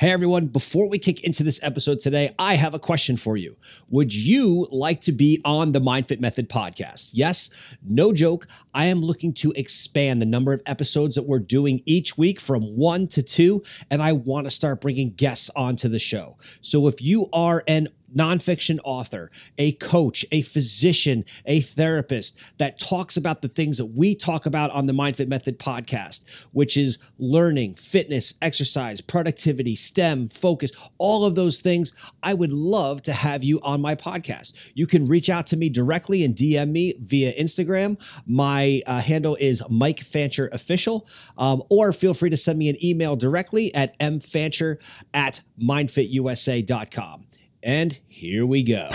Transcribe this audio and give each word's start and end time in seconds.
Hey 0.00 0.10
everyone, 0.10 0.48
before 0.48 0.90
we 0.90 0.98
kick 0.98 1.22
into 1.22 1.44
this 1.44 1.62
episode 1.62 2.00
today, 2.00 2.34
I 2.36 2.56
have 2.56 2.74
a 2.74 2.80
question 2.80 3.16
for 3.16 3.36
you. 3.36 3.56
Would 3.90 4.12
you 4.12 4.66
like 4.72 4.98
to 5.02 5.12
be 5.12 5.40
on 5.44 5.70
the 5.70 5.80
MindFit 5.80 6.18
Method 6.18 6.48
podcast? 6.48 7.12
Yes, 7.14 7.54
no 7.80 8.12
joke. 8.12 8.48
I 8.74 8.86
am 8.86 9.02
looking 9.02 9.32
to 9.34 9.52
expand 9.52 10.20
the 10.20 10.26
number 10.26 10.52
of 10.52 10.62
episodes 10.66 11.14
that 11.14 11.28
we're 11.28 11.38
doing 11.38 11.80
each 11.86 12.18
week 12.18 12.40
from 12.40 12.76
one 12.76 13.06
to 13.06 13.22
two, 13.22 13.62
and 13.88 14.02
I 14.02 14.10
want 14.14 14.48
to 14.48 14.50
start 14.50 14.80
bringing 14.80 15.10
guests 15.10 15.48
onto 15.54 15.88
the 15.88 16.00
show. 16.00 16.38
So 16.60 16.88
if 16.88 17.00
you 17.00 17.28
are 17.32 17.62
an 17.68 17.86
nonfiction 18.16 18.78
author, 18.84 19.30
a 19.58 19.72
coach, 19.72 20.24
a 20.32 20.42
physician, 20.42 21.24
a 21.46 21.60
therapist 21.60 22.40
that 22.58 22.78
talks 22.78 23.16
about 23.16 23.42
the 23.42 23.48
things 23.48 23.78
that 23.78 23.86
we 23.96 24.14
talk 24.14 24.46
about 24.46 24.70
on 24.70 24.86
the 24.86 24.92
MindFit 24.92 25.28
Method 25.28 25.58
podcast, 25.58 26.46
which 26.52 26.76
is 26.76 26.98
learning, 27.18 27.74
fitness, 27.74 28.38
exercise, 28.40 29.00
productivity, 29.00 29.74
STEM, 29.74 30.28
focus, 30.28 30.72
all 30.98 31.24
of 31.24 31.34
those 31.34 31.60
things. 31.60 31.96
I 32.22 32.34
would 32.34 32.52
love 32.52 33.02
to 33.02 33.12
have 33.12 33.44
you 33.44 33.60
on 33.62 33.80
my 33.80 33.94
podcast. 33.94 34.70
You 34.74 34.86
can 34.86 35.06
reach 35.06 35.28
out 35.30 35.46
to 35.46 35.56
me 35.56 35.68
directly 35.68 36.24
and 36.24 36.34
DM 36.34 36.70
me 36.70 36.94
via 37.00 37.32
Instagram. 37.34 37.98
My 38.26 38.82
uh, 38.86 39.00
handle 39.00 39.36
is 39.40 39.62
Mike 39.68 40.00
Fancher 40.00 40.48
Official, 40.52 41.06
um, 41.38 41.62
or 41.70 41.92
feel 41.92 42.14
free 42.14 42.30
to 42.30 42.36
send 42.36 42.58
me 42.58 42.68
an 42.68 42.82
email 42.84 43.16
directly 43.16 43.74
at 43.74 43.98
mfancher 43.98 44.78
at 45.12 45.42
mindfitusa.com. 45.60 47.26
And 47.64 47.98
here 48.08 48.44
we 48.44 48.62
go. 48.62 48.90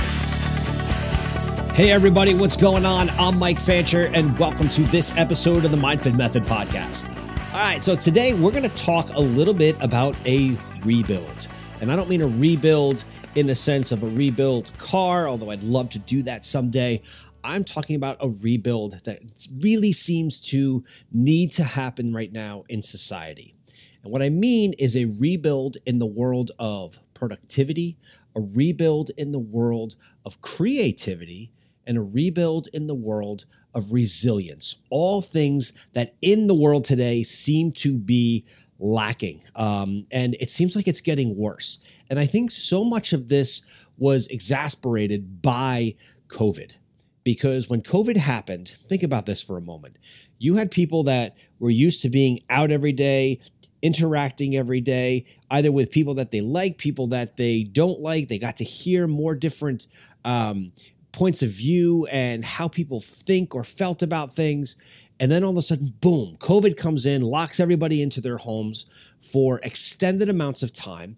Hey, 1.73 1.91
everybody, 1.91 2.35
what's 2.35 2.55
going 2.55 2.85
on? 2.85 3.09
I'm 3.09 3.39
Mike 3.39 3.59
Fancher, 3.59 4.11
and 4.13 4.37
welcome 4.37 4.69
to 4.69 4.83
this 4.83 5.17
episode 5.17 5.65
of 5.65 5.71
the 5.71 5.77
MindFit 5.77 6.15
Method 6.15 6.43
podcast. 6.43 7.09
All 7.47 7.65
right, 7.65 7.81
so 7.81 7.95
today 7.95 8.35
we're 8.35 8.51
going 8.51 8.61
to 8.61 8.69
talk 8.69 9.09
a 9.15 9.19
little 9.19 9.55
bit 9.55 9.75
about 9.81 10.15
a 10.27 10.55
rebuild. 10.83 11.47
And 11.81 11.91
I 11.91 11.95
don't 11.95 12.07
mean 12.09 12.21
a 12.21 12.27
rebuild 12.27 13.05
in 13.33 13.47
the 13.47 13.55
sense 13.55 13.91
of 13.91 14.03
a 14.03 14.07
rebuild 14.07 14.77
car, 14.77 15.27
although 15.27 15.49
I'd 15.49 15.63
love 15.63 15.89
to 15.89 15.99
do 15.99 16.21
that 16.23 16.45
someday. 16.45 17.01
I'm 17.43 17.63
talking 17.63 17.95
about 17.95 18.17
a 18.19 18.29
rebuild 18.43 19.03
that 19.05 19.47
really 19.63 19.93
seems 19.93 20.39
to 20.51 20.83
need 21.11 21.51
to 21.53 21.63
happen 21.63 22.13
right 22.13 22.31
now 22.31 22.65
in 22.69 22.83
society. 22.83 23.55
And 24.03 24.11
what 24.11 24.21
I 24.21 24.29
mean 24.29 24.73
is 24.77 24.95
a 24.95 25.09
rebuild 25.19 25.77
in 25.87 25.97
the 25.97 26.05
world 26.05 26.51
of 26.59 26.99
productivity, 27.15 27.97
a 28.35 28.41
rebuild 28.41 29.11
in 29.17 29.31
the 29.31 29.39
world 29.39 29.95
of 30.25 30.41
creativity, 30.41 31.51
and 31.85 31.97
a 31.97 32.01
rebuild 32.01 32.67
in 32.73 32.87
the 32.87 32.95
world 32.95 33.45
of 33.73 33.91
resilience. 33.91 34.81
All 34.89 35.21
things 35.21 35.73
that 35.93 36.15
in 36.21 36.47
the 36.47 36.55
world 36.55 36.85
today 36.85 37.23
seem 37.23 37.71
to 37.73 37.97
be 37.97 38.45
lacking. 38.79 39.43
Um, 39.55 40.05
and 40.11 40.35
it 40.39 40.49
seems 40.49 40.75
like 40.75 40.87
it's 40.87 41.01
getting 41.01 41.35
worse. 41.35 41.83
And 42.09 42.19
I 42.19 42.25
think 42.25 42.51
so 42.51 42.83
much 42.83 43.13
of 43.13 43.27
this 43.27 43.65
was 43.97 44.27
exasperated 44.27 45.41
by 45.41 45.95
COVID. 46.27 46.77
Because 47.23 47.69
when 47.69 47.81
COVID 47.81 48.17
happened, 48.17 48.69
think 48.87 49.03
about 49.03 49.25
this 49.25 49.43
for 49.43 49.57
a 49.57 49.61
moment. 49.61 49.97
You 50.37 50.55
had 50.55 50.71
people 50.71 51.03
that 51.03 51.35
were 51.59 51.69
used 51.69 52.01
to 52.01 52.09
being 52.09 52.39
out 52.49 52.71
every 52.71 52.91
day, 52.91 53.39
interacting 53.81 54.55
every 54.55 54.81
day, 54.81 55.25
either 55.51 55.71
with 55.71 55.91
people 55.91 56.13
that 56.15 56.31
they 56.31 56.41
like, 56.41 56.77
people 56.77 57.07
that 57.07 57.37
they 57.37 57.63
don't 57.63 57.99
like. 57.99 58.27
They 58.27 58.39
got 58.39 58.57
to 58.57 58.63
hear 58.63 59.07
more 59.07 59.35
different 59.35 59.87
um, 60.25 60.71
points 61.11 61.41
of 61.41 61.49
view 61.49 62.07
and 62.11 62.43
how 62.43 62.67
people 62.67 62.99
think 62.99 63.55
or 63.55 63.63
felt 63.63 64.01
about 64.01 64.33
things. 64.33 64.81
And 65.19 65.31
then 65.31 65.43
all 65.43 65.51
of 65.51 65.57
a 65.57 65.61
sudden, 65.61 65.93
boom, 65.99 66.37
COVID 66.39 66.77
comes 66.77 67.05
in, 67.05 67.21
locks 67.21 67.59
everybody 67.59 68.01
into 68.01 68.21
their 68.21 68.37
homes 68.37 68.89
for 69.21 69.59
extended 69.63 70.29
amounts 70.29 70.63
of 70.63 70.73
time. 70.73 71.17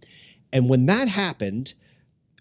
And 0.51 0.69
when 0.69 0.85
that 0.87 1.07
happened, 1.07 1.75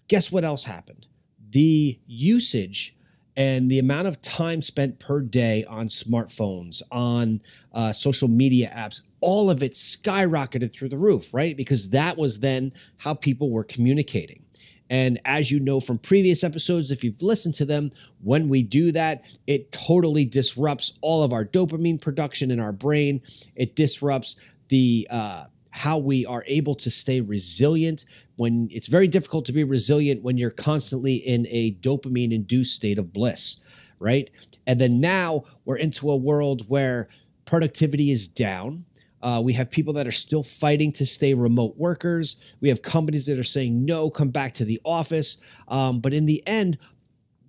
guess 0.07 0.31
what 0.31 0.43
else 0.43 0.65
happened? 0.65 1.05
The 1.51 1.99
usage 2.07 2.95
and 3.35 3.71
the 3.71 3.79
amount 3.79 4.07
of 4.07 4.21
time 4.21 4.61
spent 4.61 4.99
per 4.99 5.21
day 5.21 5.63
on 5.65 5.87
smartphones, 5.87 6.81
on 6.91 7.41
uh, 7.73 7.93
social 7.93 8.27
media 8.27 8.71
apps, 8.75 9.01
all 9.21 9.49
of 9.49 9.63
it 9.63 9.71
skyrocketed 9.71 10.73
through 10.73 10.89
the 10.89 10.97
roof, 10.97 11.33
right? 11.33 11.55
Because 11.55 11.91
that 11.91 12.17
was 12.17 12.39
then 12.41 12.73
how 12.99 13.13
people 13.13 13.49
were 13.49 13.63
communicating. 13.63 14.43
And 14.89 15.21
as 15.23 15.51
you 15.51 15.61
know 15.61 15.79
from 15.79 15.99
previous 15.99 16.43
episodes, 16.43 16.91
if 16.91 17.01
you've 17.01 17.21
listened 17.21 17.55
to 17.55 17.65
them, 17.65 17.91
when 18.21 18.49
we 18.49 18.61
do 18.61 18.91
that, 18.91 19.25
it 19.47 19.71
totally 19.71 20.25
disrupts 20.25 20.99
all 21.01 21.23
of 21.23 21.31
our 21.31 21.45
dopamine 21.45 22.01
production 22.01 22.51
in 22.51 22.59
our 22.59 22.73
brain. 22.73 23.21
It 23.55 23.73
disrupts 23.73 24.41
the 24.67 25.07
uh, 25.09 25.45
how 25.71 25.97
we 25.97 26.25
are 26.25 26.43
able 26.47 26.75
to 26.75 26.91
stay 26.91 27.21
resilient 27.21 28.05
when 28.35 28.67
it's 28.71 28.87
very 28.87 29.07
difficult 29.07 29.45
to 29.45 29.53
be 29.53 29.63
resilient 29.63 30.23
when 30.23 30.37
you're 30.37 30.51
constantly 30.51 31.15
in 31.15 31.47
a 31.49 31.73
dopamine 31.75 32.31
induced 32.31 32.75
state 32.75 32.97
of 32.97 33.13
bliss, 33.13 33.61
right? 33.99 34.29
And 34.67 34.79
then 34.79 34.99
now 34.99 35.43
we're 35.65 35.77
into 35.77 36.09
a 36.09 36.15
world 36.15 36.63
where 36.67 37.07
productivity 37.45 38.11
is 38.11 38.27
down. 38.27 38.85
Uh, 39.21 39.41
we 39.43 39.53
have 39.53 39.69
people 39.69 39.93
that 39.93 40.07
are 40.07 40.11
still 40.11 40.43
fighting 40.43 40.91
to 40.91 41.05
stay 41.05 41.33
remote 41.33 41.77
workers. 41.77 42.55
We 42.59 42.69
have 42.69 42.81
companies 42.81 43.25
that 43.27 43.37
are 43.37 43.43
saying, 43.43 43.85
no, 43.85 44.09
come 44.09 44.29
back 44.29 44.53
to 44.53 44.65
the 44.65 44.81
office. 44.83 45.39
Um, 45.67 45.99
but 45.99 46.13
in 46.13 46.25
the 46.25 46.43
end, 46.47 46.77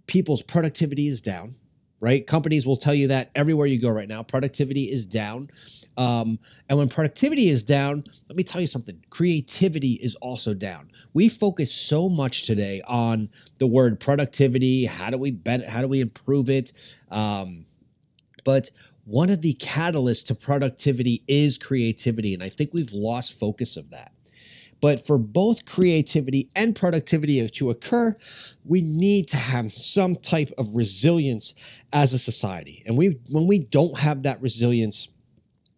people's 0.06 0.42
productivity 0.42 1.06
is 1.06 1.22
down, 1.22 1.56
right? 2.02 2.26
Companies 2.26 2.66
will 2.66 2.76
tell 2.76 2.92
you 2.92 3.06
that 3.06 3.30
everywhere 3.32 3.66
you 3.66 3.80
go 3.80 3.88
right 3.88 4.08
now, 4.08 4.24
productivity 4.24 4.90
is 4.90 5.06
down. 5.06 5.48
Um, 5.96 6.40
and 6.68 6.76
when 6.76 6.88
productivity 6.88 7.48
is 7.48 7.62
down, 7.62 8.02
let 8.28 8.36
me 8.36 8.42
tell 8.42 8.60
you 8.60 8.66
something 8.66 9.04
creativity 9.08 9.92
is 10.02 10.16
also 10.16 10.52
down. 10.52 10.90
We 11.14 11.28
focus 11.28 11.72
so 11.72 12.08
much 12.08 12.42
today 12.42 12.82
on 12.88 13.30
the 13.60 13.68
word 13.68 14.00
productivity. 14.00 14.86
How 14.86 15.10
do 15.10 15.16
we 15.16 15.30
bet? 15.30 15.68
How 15.68 15.80
do 15.80 15.86
we 15.86 16.00
improve 16.00 16.50
it? 16.50 16.72
Um, 17.08 17.66
but 18.44 18.70
one 19.04 19.30
of 19.30 19.40
the 19.40 19.54
catalysts 19.54 20.26
to 20.26 20.34
productivity 20.34 21.22
is 21.28 21.56
creativity. 21.56 22.34
And 22.34 22.42
I 22.42 22.48
think 22.48 22.74
we've 22.74 22.92
lost 22.92 23.38
focus 23.38 23.76
of 23.76 23.90
that. 23.90 24.10
But 24.82 25.00
for 25.00 25.16
both 25.16 25.64
creativity 25.64 26.50
and 26.56 26.74
productivity 26.74 27.48
to 27.48 27.70
occur, 27.70 28.16
we 28.64 28.82
need 28.82 29.28
to 29.28 29.36
have 29.36 29.72
some 29.72 30.16
type 30.16 30.50
of 30.58 30.74
resilience 30.74 31.54
as 31.92 32.12
a 32.12 32.18
society. 32.18 32.82
And 32.84 32.98
we 32.98 33.20
when 33.30 33.46
we 33.46 33.60
don't 33.60 34.00
have 34.00 34.24
that 34.24 34.42
resilience, 34.42 35.12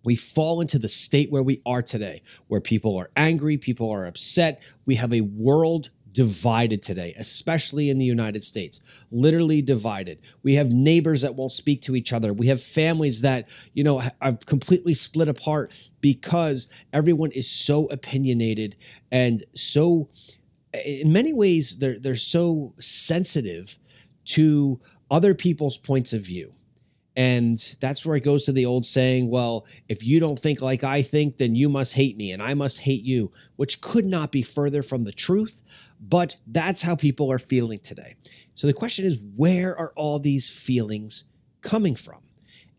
we 0.05 0.17
fall 0.17 0.63
into 0.63 0.79
the 0.79 0.89
state 0.89 1.31
where 1.31 1.43
we 1.43 1.61
are 1.67 1.83
today, 1.83 2.23
where 2.49 2.63
people 2.63 2.97
are 2.99 3.11
angry, 3.15 3.59
people 3.59 3.91
are 3.91 4.07
upset. 4.07 4.63
We 4.87 4.95
have 4.95 5.13
a 5.13 5.21
world 5.21 5.91
divided 6.15 6.81
today, 6.81 7.13
especially 7.19 7.91
in 7.91 7.99
the 7.99 8.05
United 8.05 8.45
States, 8.45 8.83
literally 9.11 9.61
divided. 9.61 10.19
We 10.43 10.55
have 10.55 10.71
neighbors 10.71 11.23
that 11.23 11.35
won't 11.35 11.53
speak 11.53 11.83
to 11.83 11.97
each 11.97 12.13
other. 12.13 12.33
We 12.33 12.47
have 12.47 12.63
families 12.63 13.21
that, 13.23 13.49
you 13.75 13.83
know, 13.83 14.01
are 14.23 14.39
completely 14.47 14.95
split 14.95 15.29
apart 15.29 15.75
because 16.01 16.71
everyone 16.93 17.33
is 17.33 17.51
so 17.51 17.87
opinionated 17.87 18.77
and 19.11 19.43
so 19.55 20.09
in 20.85 21.13
many 21.13 21.33
ways 21.33 21.79
they're 21.79 21.99
they're 21.99 22.17
so 22.17 22.75
sensitive 22.79 23.79
to 24.25 24.81
other 25.11 25.35
people's 25.35 25.77
points 25.77 26.13
of 26.13 26.25
view. 26.25 26.55
And 27.17 27.59
that's 27.81 28.05
where 28.05 28.17
it 28.17 28.25
goes 28.25 28.45
to 28.47 28.53
the 28.53 28.67
old 28.67 28.85
saying, 28.85 29.31
well, 29.31 29.67
if 29.89 30.05
you 30.05 30.19
don't 30.19 30.39
think 30.39 30.61
like 30.61 30.83
I 30.83 31.03
think, 31.03 31.37
then 31.37 31.55
you 31.55 31.69
must 31.69 31.95
hate 31.95 32.17
me 32.17 32.33
and 32.33 32.43
I 32.43 32.55
must 32.55 32.81
hate 32.81 33.05
you, 33.05 33.31
which 33.57 33.81
could 33.81 34.05
not 34.05 34.33
be 34.33 34.43
further 34.43 34.83
from 34.83 35.05
the 35.05 35.13
truth. 35.13 35.63
But 36.01 36.37
that's 36.47 36.83
how 36.83 36.97
people 36.97 37.31
are 37.33 37.39
feeling 37.39 37.79
today. 37.79 38.17
So 38.55 38.67
the 38.67 38.73
question 38.73 39.05
is, 39.07 39.21
where 39.37 39.77
are 39.77 39.93
all 39.97 40.19
these 40.19 40.51
feelings 40.51 41.31
coming 41.63 41.95
from? 41.95 42.21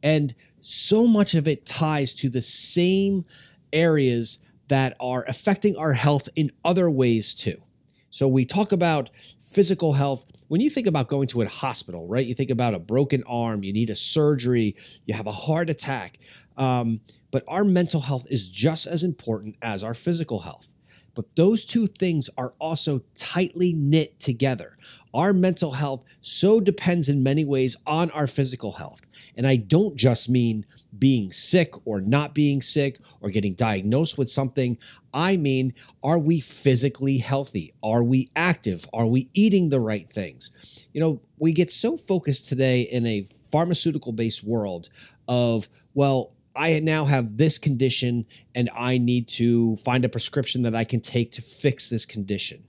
And 0.03 0.35
so 0.61 1.07
much 1.07 1.33
of 1.35 1.47
it 1.47 1.65
ties 1.65 2.13
to 2.15 2.29
the 2.29 2.41
same 2.41 3.25
areas 3.73 4.43
that 4.67 4.95
are 4.99 5.23
affecting 5.27 5.75
our 5.77 5.93
health 5.93 6.29
in 6.35 6.51
other 6.63 6.89
ways 6.89 7.35
too. 7.35 7.61
So 8.09 8.27
we 8.27 8.45
talk 8.45 8.71
about 8.71 9.09
physical 9.15 9.93
health. 9.93 10.25
When 10.47 10.61
you 10.61 10.69
think 10.69 10.87
about 10.87 11.09
going 11.09 11.27
to 11.29 11.41
a 11.41 11.49
hospital, 11.49 12.07
right? 12.07 12.25
You 12.25 12.33
think 12.33 12.49
about 12.49 12.73
a 12.73 12.79
broken 12.79 13.23
arm, 13.27 13.63
you 13.63 13.73
need 13.73 13.89
a 13.89 13.95
surgery, 13.95 14.75
you 15.05 15.13
have 15.13 15.27
a 15.27 15.31
heart 15.31 15.69
attack. 15.69 16.17
Um, 16.55 17.01
but 17.29 17.43
our 17.47 17.65
mental 17.65 17.99
health 17.99 18.25
is 18.29 18.49
just 18.49 18.87
as 18.87 19.03
important 19.03 19.57
as 19.61 19.83
our 19.83 19.93
physical 19.93 20.39
health. 20.39 20.74
But 21.15 21.35
those 21.35 21.65
two 21.65 21.87
things 21.87 22.29
are 22.37 22.53
also 22.59 23.01
tightly 23.15 23.73
knit 23.73 24.19
together. 24.19 24.77
Our 25.13 25.31
mental 25.33 25.71
health 25.71 26.03
so 26.19 26.59
depends 26.59 27.07
in 27.07 27.23
many 27.23 27.45
ways 27.45 27.77
on 27.87 28.11
our 28.11 28.27
physical 28.27 28.73
health. 28.73 29.01
And 29.37 29.47
I 29.47 29.55
don't 29.55 29.95
just 29.95 30.29
mean 30.29 30.65
being 30.97 31.31
sick 31.31 31.73
or 31.85 32.01
not 32.01 32.35
being 32.35 32.61
sick 32.61 32.99
or 33.21 33.29
getting 33.29 33.53
diagnosed 33.53 34.17
with 34.17 34.29
something. 34.29 34.77
I 35.13 35.37
mean, 35.37 35.73
are 36.03 36.19
we 36.19 36.41
physically 36.41 37.19
healthy? 37.19 37.73
Are 37.81 38.03
we 38.03 38.29
active? 38.35 38.85
Are 38.93 39.07
we 39.07 39.29
eating 39.33 39.69
the 39.69 39.79
right 39.79 40.09
things? 40.09 40.87
You 40.93 40.99
know, 40.99 41.21
we 41.37 41.53
get 41.53 41.71
so 41.71 41.95
focused 41.95 42.49
today 42.49 42.81
in 42.81 43.05
a 43.05 43.23
pharmaceutical 43.51 44.11
based 44.11 44.43
world 44.43 44.89
of, 45.27 45.69
well, 45.93 46.31
I 46.55 46.79
now 46.79 47.05
have 47.05 47.37
this 47.37 47.57
condition 47.57 48.25
and 48.53 48.69
I 48.75 48.97
need 48.97 49.27
to 49.29 49.75
find 49.77 50.05
a 50.05 50.09
prescription 50.09 50.61
that 50.61 50.75
I 50.75 50.83
can 50.83 51.01
take 51.01 51.31
to 51.33 51.41
fix 51.41 51.89
this 51.89 52.05
condition. 52.05 52.63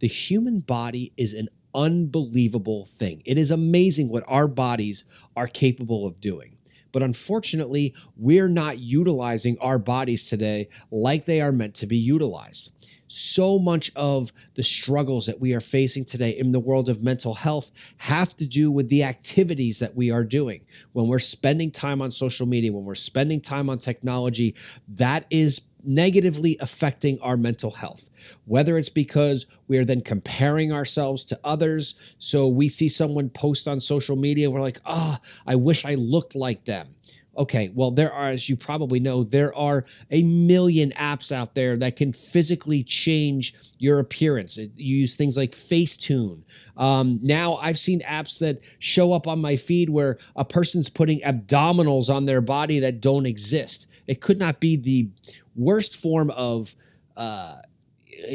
The 0.00 0.08
human 0.08 0.60
body 0.60 1.12
is 1.16 1.34
an 1.34 1.48
unbelievable 1.74 2.86
thing. 2.86 3.22
It 3.24 3.38
is 3.38 3.50
amazing 3.50 4.08
what 4.08 4.24
our 4.26 4.48
bodies 4.48 5.04
are 5.36 5.46
capable 5.46 6.06
of 6.06 6.20
doing. 6.20 6.56
But 6.92 7.04
unfortunately, 7.04 7.94
we're 8.16 8.48
not 8.48 8.80
utilizing 8.80 9.56
our 9.60 9.78
bodies 9.78 10.28
today 10.28 10.68
like 10.90 11.24
they 11.24 11.40
are 11.40 11.52
meant 11.52 11.74
to 11.76 11.86
be 11.86 11.96
utilized 11.96 12.74
so 13.10 13.58
much 13.58 13.90
of 13.96 14.30
the 14.54 14.62
struggles 14.62 15.26
that 15.26 15.40
we 15.40 15.52
are 15.52 15.60
facing 15.60 16.04
today 16.04 16.30
in 16.30 16.52
the 16.52 16.60
world 16.60 16.88
of 16.88 17.02
mental 17.02 17.34
health 17.34 17.72
have 17.98 18.36
to 18.36 18.46
do 18.46 18.70
with 18.70 18.88
the 18.88 19.02
activities 19.02 19.80
that 19.80 19.96
we 19.96 20.12
are 20.12 20.22
doing. 20.22 20.64
When 20.92 21.08
we're 21.08 21.18
spending 21.18 21.72
time 21.72 22.00
on 22.00 22.12
social 22.12 22.46
media, 22.46 22.72
when 22.72 22.84
we're 22.84 22.94
spending 22.94 23.40
time 23.40 23.68
on 23.68 23.78
technology, 23.78 24.54
that 24.88 25.26
is 25.28 25.66
negatively 25.82 26.56
affecting 26.60 27.18
our 27.20 27.36
mental 27.36 27.72
health. 27.72 28.10
Whether 28.44 28.78
it's 28.78 28.88
because 28.88 29.50
we 29.66 29.78
are 29.78 29.84
then 29.84 30.02
comparing 30.02 30.72
ourselves 30.72 31.24
to 31.26 31.40
others. 31.42 32.16
So 32.20 32.46
we 32.46 32.68
see 32.68 32.88
someone 32.88 33.30
post 33.30 33.66
on 33.66 33.80
social 33.80 34.16
media, 34.16 34.50
we're 34.50 34.60
like, 34.60 34.78
ah, 34.84 35.18
oh, 35.20 35.42
I 35.46 35.56
wish 35.56 35.84
I 35.84 35.94
looked 35.94 36.36
like 36.36 36.64
them 36.64 36.94
Okay, 37.40 37.70
well, 37.74 37.90
there 37.90 38.12
are, 38.12 38.28
as 38.28 38.50
you 38.50 38.56
probably 38.56 39.00
know, 39.00 39.24
there 39.24 39.54
are 39.56 39.86
a 40.10 40.22
million 40.22 40.90
apps 40.90 41.32
out 41.32 41.54
there 41.54 41.74
that 41.78 41.96
can 41.96 42.12
physically 42.12 42.84
change 42.84 43.54
your 43.78 43.98
appearance. 43.98 44.58
You 44.58 44.68
use 44.76 45.16
things 45.16 45.38
like 45.38 45.52
Facetune. 45.52 46.42
Um, 46.76 47.18
now, 47.22 47.56
I've 47.56 47.78
seen 47.78 48.02
apps 48.02 48.40
that 48.40 48.60
show 48.78 49.14
up 49.14 49.26
on 49.26 49.40
my 49.40 49.56
feed 49.56 49.88
where 49.88 50.18
a 50.36 50.44
person's 50.44 50.90
putting 50.90 51.20
abdominals 51.22 52.14
on 52.14 52.26
their 52.26 52.42
body 52.42 52.78
that 52.80 53.00
don't 53.00 53.24
exist. 53.24 53.90
It 54.06 54.20
could 54.20 54.38
not 54.38 54.60
be 54.60 54.76
the 54.76 55.08
worst 55.56 55.96
form 55.96 56.30
of 56.32 56.74
uh, 57.16 57.56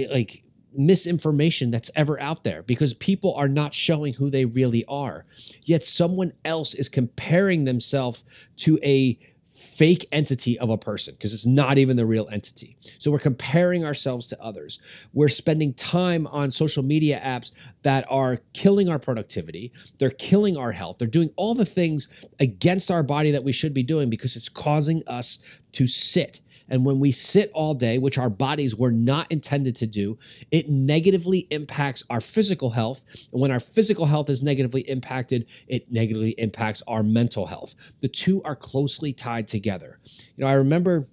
like 0.09 0.44
misinformation 0.77 1.71
that's 1.71 1.91
ever 1.95 2.21
out 2.21 2.43
there 2.43 2.63
because 2.63 2.93
people 2.93 3.33
are 3.35 3.47
not 3.47 3.73
showing 3.73 4.13
who 4.13 4.29
they 4.29 4.45
really 4.45 4.85
are. 4.87 5.25
Yet 5.65 5.83
someone 5.83 6.33
else 6.43 6.73
is 6.73 6.89
comparing 6.89 7.63
themselves 7.63 8.23
to 8.57 8.79
a 8.83 9.17
fake 9.55 10.05
entity 10.11 10.59
of 10.59 10.69
a 10.69 10.77
person 10.77 11.13
because 11.13 11.33
it's 11.33 11.45
not 11.45 11.77
even 11.77 11.95
the 11.95 12.05
real 12.05 12.27
entity. 12.29 12.75
So 12.99 13.09
we're 13.09 13.19
comparing 13.19 13.85
ourselves 13.85 14.27
to 14.27 14.41
others. 14.43 14.81
We're 15.13 15.29
spending 15.29 15.73
time 15.73 16.27
on 16.27 16.51
social 16.51 16.83
media 16.83 17.21
apps 17.23 17.53
that 17.83 18.05
are 18.09 18.41
killing 18.53 18.89
our 18.89 18.99
productivity. 18.99 19.71
They're 19.97 20.09
killing 20.09 20.57
our 20.57 20.73
health. 20.73 20.97
They're 20.97 21.07
doing 21.07 21.31
all 21.37 21.55
the 21.55 21.65
things 21.65 22.25
against 22.37 22.91
our 22.91 23.01
body 23.01 23.31
that 23.31 23.45
we 23.45 23.53
should 23.53 23.73
be 23.73 23.83
doing 23.83 24.09
because 24.09 24.35
it's 24.35 24.49
causing 24.49 25.03
us 25.07 25.41
to 25.71 25.87
sit 25.87 26.41
and 26.69 26.85
when 26.85 26.99
we 26.99 27.11
sit 27.11 27.51
all 27.53 27.73
day, 27.73 27.97
which 27.97 28.17
our 28.17 28.29
bodies 28.29 28.75
were 28.75 28.91
not 28.91 29.31
intended 29.31 29.75
to 29.77 29.87
do, 29.87 30.17
it 30.51 30.67
negatively 30.69 31.47
impacts 31.51 32.03
our 32.09 32.21
physical 32.21 32.71
health. 32.71 33.05
And 33.31 33.41
when 33.41 33.51
our 33.51 33.59
physical 33.59 34.07
health 34.07 34.29
is 34.29 34.43
negatively 34.43 34.81
impacted, 34.81 35.45
it 35.67 35.91
negatively 35.91 36.31
impacts 36.31 36.81
our 36.87 37.03
mental 37.03 37.47
health. 37.47 37.75
The 38.01 38.07
two 38.07 38.41
are 38.43 38.55
closely 38.55 39.13
tied 39.13 39.47
together. 39.47 39.99
You 40.35 40.43
know, 40.43 40.47
I 40.47 40.53
remember 40.53 41.07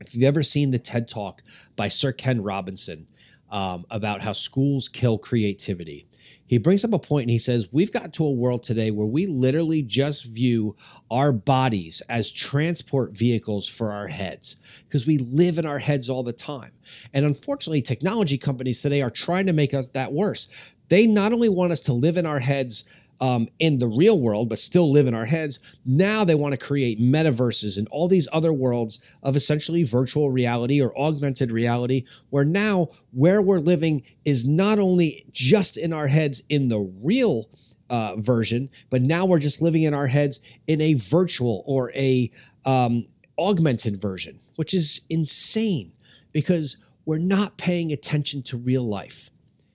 if 0.00 0.14
you've 0.14 0.24
ever 0.24 0.42
seen 0.42 0.70
the 0.70 0.78
TED 0.78 1.08
Talk 1.08 1.42
by 1.76 1.88
Sir 1.88 2.12
Ken 2.12 2.42
Robinson 2.42 3.06
um, 3.50 3.84
about 3.90 4.22
how 4.22 4.32
schools 4.32 4.88
kill 4.88 5.18
creativity 5.18 6.06
he 6.46 6.58
brings 6.58 6.84
up 6.84 6.92
a 6.92 6.98
point 6.98 7.24
and 7.24 7.30
he 7.30 7.38
says, 7.38 7.70
We've 7.72 7.92
got 7.92 8.12
to 8.14 8.24
a 8.24 8.30
world 8.30 8.62
today 8.62 8.90
where 8.90 9.06
we 9.06 9.26
literally 9.26 9.82
just 9.82 10.26
view 10.26 10.76
our 11.10 11.32
bodies 11.32 12.02
as 12.08 12.32
transport 12.32 13.16
vehicles 13.16 13.68
for 13.68 13.92
our 13.92 14.08
heads 14.08 14.60
because 14.86 15.06
we 15.06 15.18
live 15.18 15.58
in 15.58 15.66
our 15.66 15.78
heads 15.78 16.10
all 16.10 16.22
the 16.22 16.32
time. 16.32 16.72
And 17.12 17.24
unfortunately, 17.24 17.82
technology 17.82 18.38
companies 18.38 18.82
today 18.82 19.00
are 19.02 19.10
trying 19.10 19.46
to 19.46 19.52
make 19.52 19.72
us 19.72 19.88
that 19.90 20.12
worse. 20.12 20.48
They 20.88 21.06
not 21.06 21.32
only 21.32 21.48
want 21.48 21.72
us 21.72 21.80
to 21.82 21.92
live 21.92 22.16
in 22.16 22.26
our 22.26 22.40
heads 22.40 22.90
um, 23.20 23.48
in 23.58 23.78
the 23.78 23.88
real 23.88 24.18
world, 24.18 24.48
but 24.48 24.58
still 24.58 24.90
live 24.90 25.06
in 25.06 25.14
our 25.14 25.26
heads. 25.26 25.60
Now 25.84 26.24
they 26.24 26.34
want 26.34 26.52
to 26.52 26.66
create 26.66 27.00
metaverses 27.00 27.78
and 27.78 27.88
all 27.90 28.08
these 28.08 28.28
other 28.32 28.52
worlds 28.52 29.04
of 29.22 29.36
essentially 29.36 29.82
virtual 29.82 30.30
reality 30.30 30.82
or 30.82 30.96
augmented 30.98 31.50
reality, 31.50 32.04
where 32.30 32.44
now 32.44 32.88
where 33.12 33.40
we're 33.40 33.58
living 33.58 34.02
is 34.24 34.46
not 34.46 34.78
only 34.78 35.24
just 35.32 35.76
in 35.76 35.92
our 35.92 36.08
heads 36.08 36.42
in 36.48 36.68
the 36.68 36.80
real 37.02 37.46
uh, 37.90 38.14
version, 38.16 38.70
but 38.90 39.02
now 39.02 39.24
we're 39.24 39.38
just 39.38 39.62
living 39.62 39.82
in 39.82 39.94
our 39.94 40.08
heads 40.08 40.40
in 40.66 40.80
a 40.80 40.94
virtual 40.94 41.62
or 41.66 41.92
a 41.92 42.30
um, 42.64 43.06
augmented 43.38 44.00
version, 44.00 44.40
which 44.56 44.74
is 44.74 45.06
insane 45.10 45.92
because 46.32 46.76
we're 47.04 47.18
not 47.18 47.58
paying 47.58 47.92
attention 47.92 48.42
to 48.42 48.56
real 48.56 48.86
life. 48.86 49.30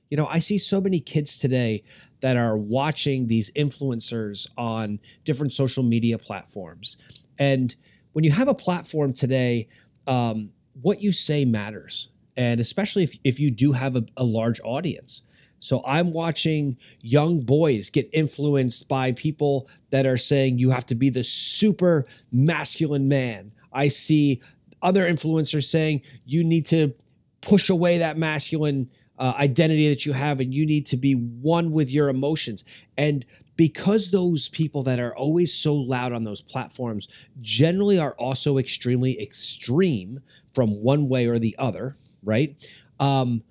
You 0.09 0.17
know, 0.17 0.27
I 0.27 0.39
see 0.39 0.57
so 0.57 0.81
many 0.81 0.99
kids 0.99 1.39
today 1.39 1.83
that 2.21 2.35
are 2.35 2.57
watching 2.57 3.27
these 3.27 3.51
influencers 3.53 4.49
on 4.57 4.99
different 5.23 5.51
social 5.53 5.83
media 5.83 6.17
platforms. 6.17 6.97
And 7.37 7.75
when 8.13 8.23
you 8.23 8.31
have 8.31 8.47
a 8.47 8.55
platform 8.55 9.13
today, 9.13 9.67
um, 10.07 10.51
what 10.81 11.01
you 11.01 11.11
say 11.11 11.45
matters. 11.45 12.09
And 12.35 12.59
especially 12.59 13.03
if, 13.03 13.17
if 13.23 13.39
you 13.39 13.51
do 13.51 13.73
have 13.73 13.95
a, 13.95 14.05
a 14.17 14.23
large 14.23 14.59
audience. 14.63 15.23
So 15.59 15.83
I'm 15.85 16.11
watching 16.11 16.77
young 17.01 17.41
boys 17.41 17.89
get 17.89 18.09
influenced 18.13 18.87
by 18.87 19.11
people 19.11 19.69
that 19.89 20.05
are 20.05 20.17
saying 20.17 20.57
you 20.57 20.71
have 20.71 20.85
to 20.87 20.95
be 20.95 21.09
the 21.09 21.23
super 21.23 22.05
masculine 22.31 23.07
man. 23.07 23.51
I 23.71 23.89
see 23.89 24.41
other 24.81 25.07
influencers 25.07 25.65
saying 25.65 26.01
you 26.25 26.43
need 26.43 26.65
to 26.67 26.93
push 27.41 27.69
away 27.69 27.97
that 27.97 28.17
masculine 28.17 28.89
uh, 29.19 29.33
identity 29.37 29.89
that 29.89 30.05
you 30.05 30.13
have, 30.13 30.39
and 30.39 30.53
you 30.53 30.65
need 30.65 30.85
to 30.87 30.97
be 30.97 31.13
one 31.13 31.71
with 31.71 31.91
your 31.91 32.09
emotions. 32.09 32.63
And 32.97 33.25
because 33.55 34.11
those 34.11 34.47
people 34.47 34.83
that 34.83 34.99
are 34.99 35.15
always 35.15 35.53
so 35.53 35.75
loud 35.75 36.13
on 36.13 36.23
those 36.23 36.41
platforms 36.41 37.07
generally 37.41 37.99
are 37.99 38.13
also 38.13 38.57
extremely 38.57 39.21
extreme 39.21 40.21
from 40.53 40.81
one 40.81 41.09
way 41.09 41.27
or 41.27 41.37
the 41.37 41.55
other, 41.59 41.97
right? 42.23 42.55
Um, 42.99 43.43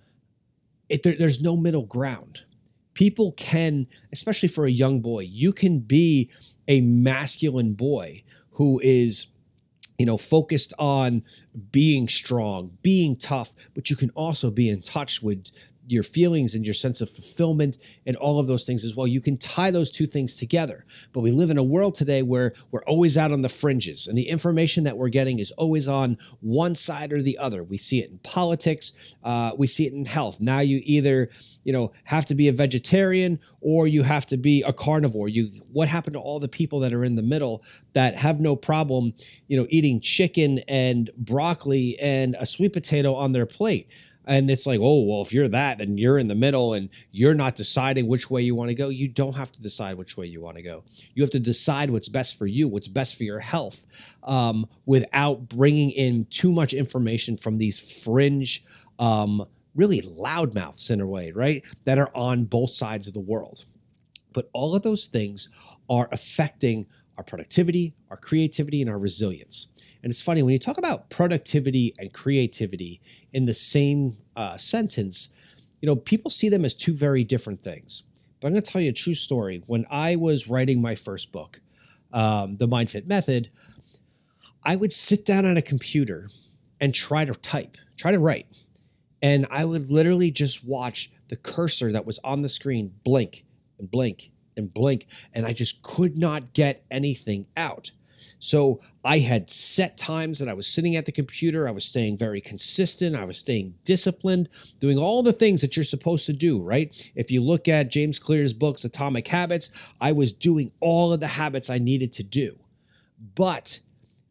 it, 0.88 1.02
there, 1.02 1.14
there's 1.18 1.42
no 1.42 1.56
middle 1.56 1.84
ground. 1.84 2.44
People 2.94 3.32
can, 3.32 3.86
especially 4.10 4.48
for 4.48 4.64
a 4.64 4.70
young 4.70 5.00
boy, 5.00 5.20
you 5.20 5.52
can 5.52 5.80
be 5.80 6.30
a 6.66 6.80
masculine 6.80 7.74
boy 7.74 8.22
who 8.52 8.80
is 8.82 9.30
you 9.98 10.06
know, 10.06 10.16
focused 10.16 10.72
on 10.78 11.24
being 11.72 12.08
strong, 12.08 12.78
being 12.82 13.16
tough, 13.16 13.54
but 13.74 13.90
you 13.90 13.96
can 13.96 14.10
also 14.10 14.50
be 14.50 14.70
in 14.70 14.80
touch 14.80 15.22
with 15.22 15.50
your 15.90 16.02
feelings 16.02 16.54
and 16.54 16.66
your 16.66 16.74
sense 16.74 17.00
of 17.00 17.10
fulfillment 17.10 17.76
and 18.06 18.16
all 18.16 18.38
of 18.38 18.46
those 18.46 18.64
things 18.64 18.84
as 18.84 18.94
well. 18.94 19.06
You 19.06 19.20
can 19.20 19.36
tie 19.36 19.70
those 19.70 19.90
two 19.90 20.06
things 20.06 20.36
together. 20.36 20.84
But 21.12 21.20
we 21.20 21.30
live 21.30 21.50
in 21.50 21.58
a 21.58 21.62
world 21.62 21.94
today 21.94 22.22
where 22.22 22.52
we're 22.70 22.84
always 22.84 23.16
out 23.16 23.32
on 23.32 23.40
the 23.40 23.48
fringes 23.48 24.06
and 24.06 24.16
the 24.16 24.28
information 24.28 24.84
that 24.84 24.96
we're 24.96 25.08
getting 25.08 25.38
is 25.38 25.50
always 25.52 25.88
on 25.88 26.18
one 26.40 26.74
side 26.74 27.12
or 27.12 27.22
the 27.22 27.38
other. 27.38 27.62
We 27.62 27.78
see 27.78 28.00
it 28.00 28.10
in 28.10 28.18
politics, 28.18 29.16
uh, 29.24 29.52
we 29.56 29.66
see 29.66 29.86
it 29.86 29.92
in 29.92 30.04
health. 30.04 30.40
Now 30.40 30.60
you 30.60 30.80
either, 30.84 31.30
you 31.64 31.72
know, 31.72 31.92
have 32.04 32.26
to 32.26 32.34
be 32.34 32.48
a 32.48 32.52
vegetarian 32.52 33.40
or 33.60 33.86
you 33.86 34.02
have 34.02 34.26
to 34.26 34.36
be 34.36 34.62
a 34.62 34.72
carnivore. 34.72 35.28
You 35.28 35.48
what 35.72 35.88
happened 35.88 36.14
to 36.14 36.20
all 36.20 36.38
the 36.38 36.48
people 36.48 36.80
that 36.80 36.92
are 36.92 37.04
in 37.04 37.16
the 37.16 37.22
middle 37.22 37.62
that 37.94 38.16
have 38.18 38.40
no 38.40 38.56
problem, 38.56 39.14
you 39.46 39.56
know, 39.56 39.66
eating 39.70 40.00
chicken 40.00 40.60
and 40.68 41.10
broccoli 41.16 41.98
and 42.00 42.36
a 42.38 42.46
sweet 42.46 42.72
potato 42.72 43.14
on 43.14 43.32
their 43.32 43.46
plate? 43.46 43.88
And 44.28 44.50
it's 44.50 44.66
like, 44.66 44.78
oh, 44.80 45.02
well, 45.04 45.22
if 45.22 45.32
you're 45.32 45.48
that, 45.48 45.78
then 45.78 45.96
you're 45.96 46.18
in 46.18 46.28
the 46.28 46.34
middle 46.34 46.74
and 46.74 46.90
you're 47.10 47.34
not 47.34 47.56
deciding 47.56 48.06
which 48.06 48.30
way 48.30 48.42
you 48.42 48.54
want 48.54 48.68
to 48.68 48.74
go. 48.74 48.90
You 48.90 49.08
don't 49.08 49.36
have 49.36 49.50
to 49.52 49.62
decide 49.62 49.96
which 49.96 50.18
way 50.18 50.26
you 50.26 50.42
want 50.42 50.58
to 50.58 50.62
go. 50.62 50.84
You 51.14 51.22
have 51.22 51.30
to 51.30 51.40
decide 51.40 51.88
what's 51.88 52.10
best 52.10 52.38
for 52.38 52.46
you, 52.46 52.68
what's 52.68 52.88
best 52.88 53.16
for 53.16 53.24
your 53.24 53.40
health, 53.40 53.86
um, 54.22 54.66
without 54.84 55.48
bringing 55.48 55.90
in 55.90 56.26
too 56.26 56.52
much 56.52 56.74
information 56.74 57.38
from 57.38 57.56
these 57.56 58.02
fringe, 58.04 58.64
um, 58.98 59.46
really 59.74 60.02
loudmouths 60.02 60.90
in 60.90 61.00
a 61.00 61.06
way, 61.06 61.32
right? 61.32 61.64
That 61.84 61.98
are 61.98 62.10
on 62.14 62.44
both 62.44 62.70
sides 62.70 63.08
of 63.08 63.14
the 63.14 63.20
world. 63.20 63.64
But 64.34 64.50
all 64.52 64.74
of 64.74 64.82
those 64.82 65.06
things 65.06 65.50
are 65.88 66.06
affecting 66.12 66.86
our 67.16 67.24
productivity, 67.24 67.94
our 68.10 68.18
creativity, 68.18 68.82
and 68.82 68.90
our 68.90 68.98
resilience. 68.98 69.68
And 70.02 70.10
it's 70.10 70.22
funny 70.22 70.42
when 70.42 70.52
you 70.52 70.58
talk 70.58 70.78
about 70.78 71.10
productivity 71.10 71.92
and 71.98 72.12
creativity 72.12 73.00
in 73.32 73.46
the 73.46 73.54
same 73.54 74.14
uh, 74.36 74.56
sentence, 74.56 75.34
you 75.80 75.86
know, 75.86 75.96
people 75.96 76.30
see 76.30 76.48
them 76.48 76.64
as 76.64 76.74
two 76.74 76.94
very 76.94 77.24
different 77.24 77.62
things. 77.62 78.04
But 78.40 78.48
I'm 78.48 78.52
going 78.52 78.62
to 78.62 78.70
tell 78.70 78.80
you 78.80 78.90
a 78.90 78.94
true 78.94 79.14
story. 79.14 79.62
When 79.66 79.86
I 79.90 80.16
was 80.16 80.48
writing 80.48 80.80
my 80.80 80.94
first 80.94 81.32
book, 81.32 81.60
um, 82.12 82.56
The 82.56 82.68
MindFit 82.68 83.06
Method, 83.06 83.48
I 84.64 84.76
would 84.76 84.92
sit 84.92 85.24
down 85.24 85.44
on 85.44 85.56
a 85.56 85.62
computer 85.62 86.28
and 86.80 86.94
try 86.94 87.24
to 87.24 87.34
type, 87.34 87.76
try 87.96 88.12
to 88.12 88.18
write. 88.18 88.66
And 89.20 89.46
I 89.50 89.64
would 89.64 89.90
literally 89.90 90.30
just 90.30 90.66
watch 90.66 91.10
the 91.28 91.36
cursor 91.36 91.90
that 91.92 92.06
was 92.06 92.20
on 92.20 92.42
the 92.42 92.48
screen 92.48 92.94
blink 93.02 93.44
and 93.78 93.90
blink 93.90 94.30
and 94.56 94.72
blink. 94.72 95.06
And 95.34 95.44
I 95.44 95.52
just 95.52 95.82
could 95.82 96.16
not 96.16 96.52
get 96.52 96.84
anything 96.90 97.46
out. 97.56 97.90
So 98.38 98.80
I 99.04 99.18
had 99.18 99.50
set 99.50 99.96
times 99.96 100.38
that 100.38 100.48
I 100.48 100.54
was 100.54 100.66
sitting 100.66 100.96
at 100.96 101.06
the 101.06 101.12
computer. 101.12 101.68
I 101.68 101.72
was 101.72 101.84
staying 101.84 102.18
very 102.18 102.40
consistent. 102.40 103.16
I 103.16 103.24
was 103.24 103.38
staying 103.38 103.74
disciplined, 103.84 104.48
doing 104.80 104.98
all 104.98 105.22
the 105.22 105.32
things 105.32 105.60
that 105.60 105.76
you're 105.76 105.84
supposed 105.84 106.26
to 106.26 106.32
do, 106.32 106.60
right? 106.60 107.10
If 107.14 107.30
you 107.30 107.42
look 107.42 107.68
at 107.68 107.90
James 107.90 108.18
Clear's 108.18 108.52
books, 108.52 108.84
Atomic 108.84 109.28
Habits, 109.28 109.72
I 110.00 110.12
was 110.12 110.32
doing 110.32 110.72
all 110.80 111.12
of 111.12 111.20
the 111.20 111.26
habits 111.26 111.70
I 111.70 111.78
needed 111.78 112.12
to 112.14 112.22
do. 112.22 112.58
But 113.34 113.80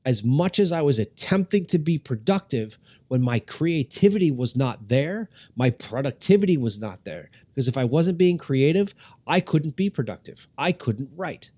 as 0.06 0.24
much 0.24 0.60
as 0.60 0.72
I 0.72 0.82
was 0.82 1.00
attempting 1.00 1.66
to 1.66 1.78
be 1.78 1.98
productive, 1.98 2.78
when 3.08 3.22
my 3.22 3.40
creativity 3.40 4.32
was 4.32 4.56
not 4.56 4.88
there, 4.88 5.30
my 5.56 5.70
productivity 5.70 6.58
was 6.58 6.80
not 6.80 7.04
there. 7.04 7.30
Because 7.50 7.68
if 7.68 7.78
I 7.78 7.84
wasn't 7.84 8.18
being 8.18 8.38
creative, 8.38 8.94
I 9.26 9.40
couldn't 9.40 9.76
be 9.76 9.90
productive. 9.90 10.48
I 10.58 10.72
couldn't 10.72 11.10
write. 11.16 11.52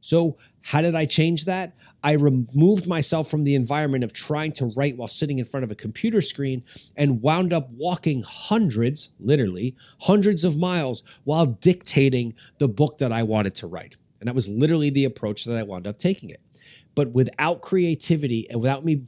So, 0.00 0.36
how 0.62 0.82
did 0.82 0.94
I 0.94 1.06
change 1.06 1.44
that? 1.46 1.74
I 2.02 2.12
removed 2.12 2.88
myself 2.88 3.28
from 3.28 3.44
the 3.44 3.54
environment 3.54 4.04
of 4.04 4.12
trying 4.12 4.52
to 4.52 4.72
write 4.76 4.96
while 4.96 5.08
sitting 5.08 5.38
in 5.38 5.44
front 5.44 5.64
of 5.64 5.70
a 5.70 5.74
computer 5.74 6.22
screen 6.22 6.64
and 6.96 7.20
wound 7.20 7.52
up 7.52 7.68
walking 7.70 8.22
hundreds, 8.26 9.12
literally, 9.20 9.76
hundreds 10.02 10.44
of 10.44 10.58
miles 10.58 11.02
while 11.24 11.46
dictating 11.46 12.34
the 12.58 12.68
book 12.68 12.98
that 12.98 13.12
I 13.12 13.22
wanted 13.22 13.54
to 13.56 13.66
write. 13.66 13.96
And 14.20 14.28
that 14.28 14.34
was 14.34 14.48
literally 14.48 14.90
the 14.90 15.04
approach 15.04 15.44
that 15.44 15.56
I 15.56 15.62
wound 15.62 15.86
up 15.86 15.98
taking 15.98 16.30
it. 16.30 16.40
But 16.94 17.12
without 17.12 17.62
creativity 17.62 18.48
and 18.50 18.60
without 18.60 18.84
me 18.84 19.04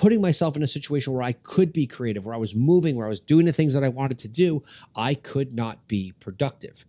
putting 0.00 0.22
myself 0.22 0.56
in 0.56 0.62
a 0.62 0.66
situation 0.66 1.12
where 1.12 1.22
I 1.22 1.32
could 1.32 1.74
be 1.74 1.86
creative, 1.86 2.24
where 2.24 2.34
I 2.34 2.38
was 2.38 2.56
moving, 2.56 2.96
where 2.96 3.04
I 3.04 3.10
was 3.10 3.20
doing 3.20 3.44
the 3.44 3.52
things 3.52 3.74
that 3.74 3.84
I 3.84 3.90
wanted 3.90 4.18
to 4.20 4.28
do, 4.28 4.64
I 4.96 5.12
could 5.12 5.54
not 5.54 5.86
be 5.88 6.14
productive. 6.20 6.86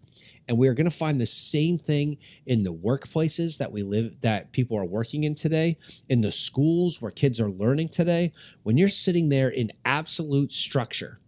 And 0.47 0.57
we 0.57 0.69
are 0.69 0.73
going 0.73 0.89
to 0.89 0.95
find 0.95 1.19
the 1.19 1.25
same 1.25 1.77
thing 1.77 2.17
in 2.45 2.63
the 2.63 2.73
workplaces 2.73 3.57
that 3.57 3.73
we 3.73 3.83
live, 3.83 4.21
that 4.21 4.53
people 4.53 4.77
are 4.77 4.85
working 4.85 5.25
in 5.25 5.35
today, 5.35 5.77
in 6.07 6.21
the 6.21 6.31
schools 6.31 7.01
where 7.01 7.11
kids 7.11 7.41
are 7.41 7.49
learning 7.49 7.89
today. 7.89 8.31
When 8.63 8.77
you're 8.77 8.87
sitting 8.87 9.27
there 9.27 9.49
in 9.49 9.71
absolute 9.83 10.53
structure, 10.53 11.19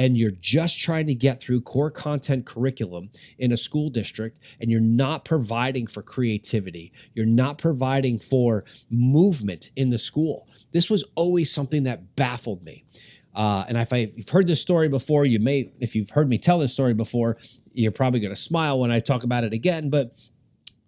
and 0.00 0.18
you're 0.18 0.30
just 0.30 0.80
trying 0.80 1.06
to 1.06 1.14
get 1.14 1.42
through 1.42 1.60
core 1.60 1.90
content 1.90 2.46
curriculum 2.46 3.10
in 3.38 3.52
a 3.52 3.56
school 3.56 3.90
district 3.90 4.40
and 4.58 4.70
you're 4.70 4.80
not 4.80 5.26
providing 5.26 5.86
for 5.86 6.00
creativity, 6.00 6.90
you're 7.12 7.26
not 7.26 7.58
providing 7.58 8.18
for 8.18 8.64
movement 8.88 9.68
in 9.76 9.90
the 9.90 9.98
school. 9.98 10.48
This 10.72 10.88
was 10.88 11.04
always 11.16 11.52
something 11.52 11.82
that 11.82 12.16
baffled 12.16 12.64
me. 12.64 12.86
Uh, 13.34 13.66
and 13.68 13.76
if 13.76 13.92
I've 13.92 14.26
heard 14.32 14.46
this 14.46 14.62
story 14.62 14.88
before, 14.88 15.26
you 15.26 15.38
may, 15.38 15.70
if 15.80 15.94
you've 15.94 16.10
heard 16.10 16.30
me 16.30 16.38
tell 16.38 16.60
this 16.60 16.72
story 16.72 16.94
before, 16.94 17.36
you're 17.74 17.92
probably 17.92 18.20
going 18.20 18.34
to 18.34 18.40
smile 18.40 18.80
when 18.80 18.90
I 18.90 19.00
talk 19.00 19.22
about 19.22 19.44
it 19.44 19.52
again. 19.52 19.90
But 19.90 20.14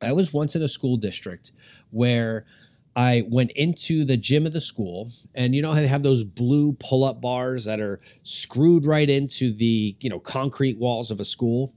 I 0.00 0.12
was 0.12 0.32
once 0.32 0.56
in 0.56 0.62
a 0.62 0.68
school 0.68 0.96
district 0.96 1.52
where 1.90 2.46
I 2.94 3.24
went 3.28 3.52
into 3.52 4.04
the 4.04 4.16
gym 4.16 4.44
of 4.44 4.52
the 4.52 4.60
school, 4.60 5.10
and 5.34 5.54
you 5.54 5.62
know 5.62 5.74
they 5.74 5.86
have 5.86 6.02
those 6.02 6.24
blue 6.24 6.74
pull-up 6.74 7.20
bars 7.20 7.64
that 7.64 7.80
are 7.80 8.00
screwed 8.22 8.84
right 8.84 9.08
into 9.08 9.52
the 9.52 9.96
you 10.00 10.10
know 10.10 10.20
concrete 10.20 10.78
walls 10.78 11.10
of 11.10 11.20
a 11.20 11.24
school. 11.24 11.74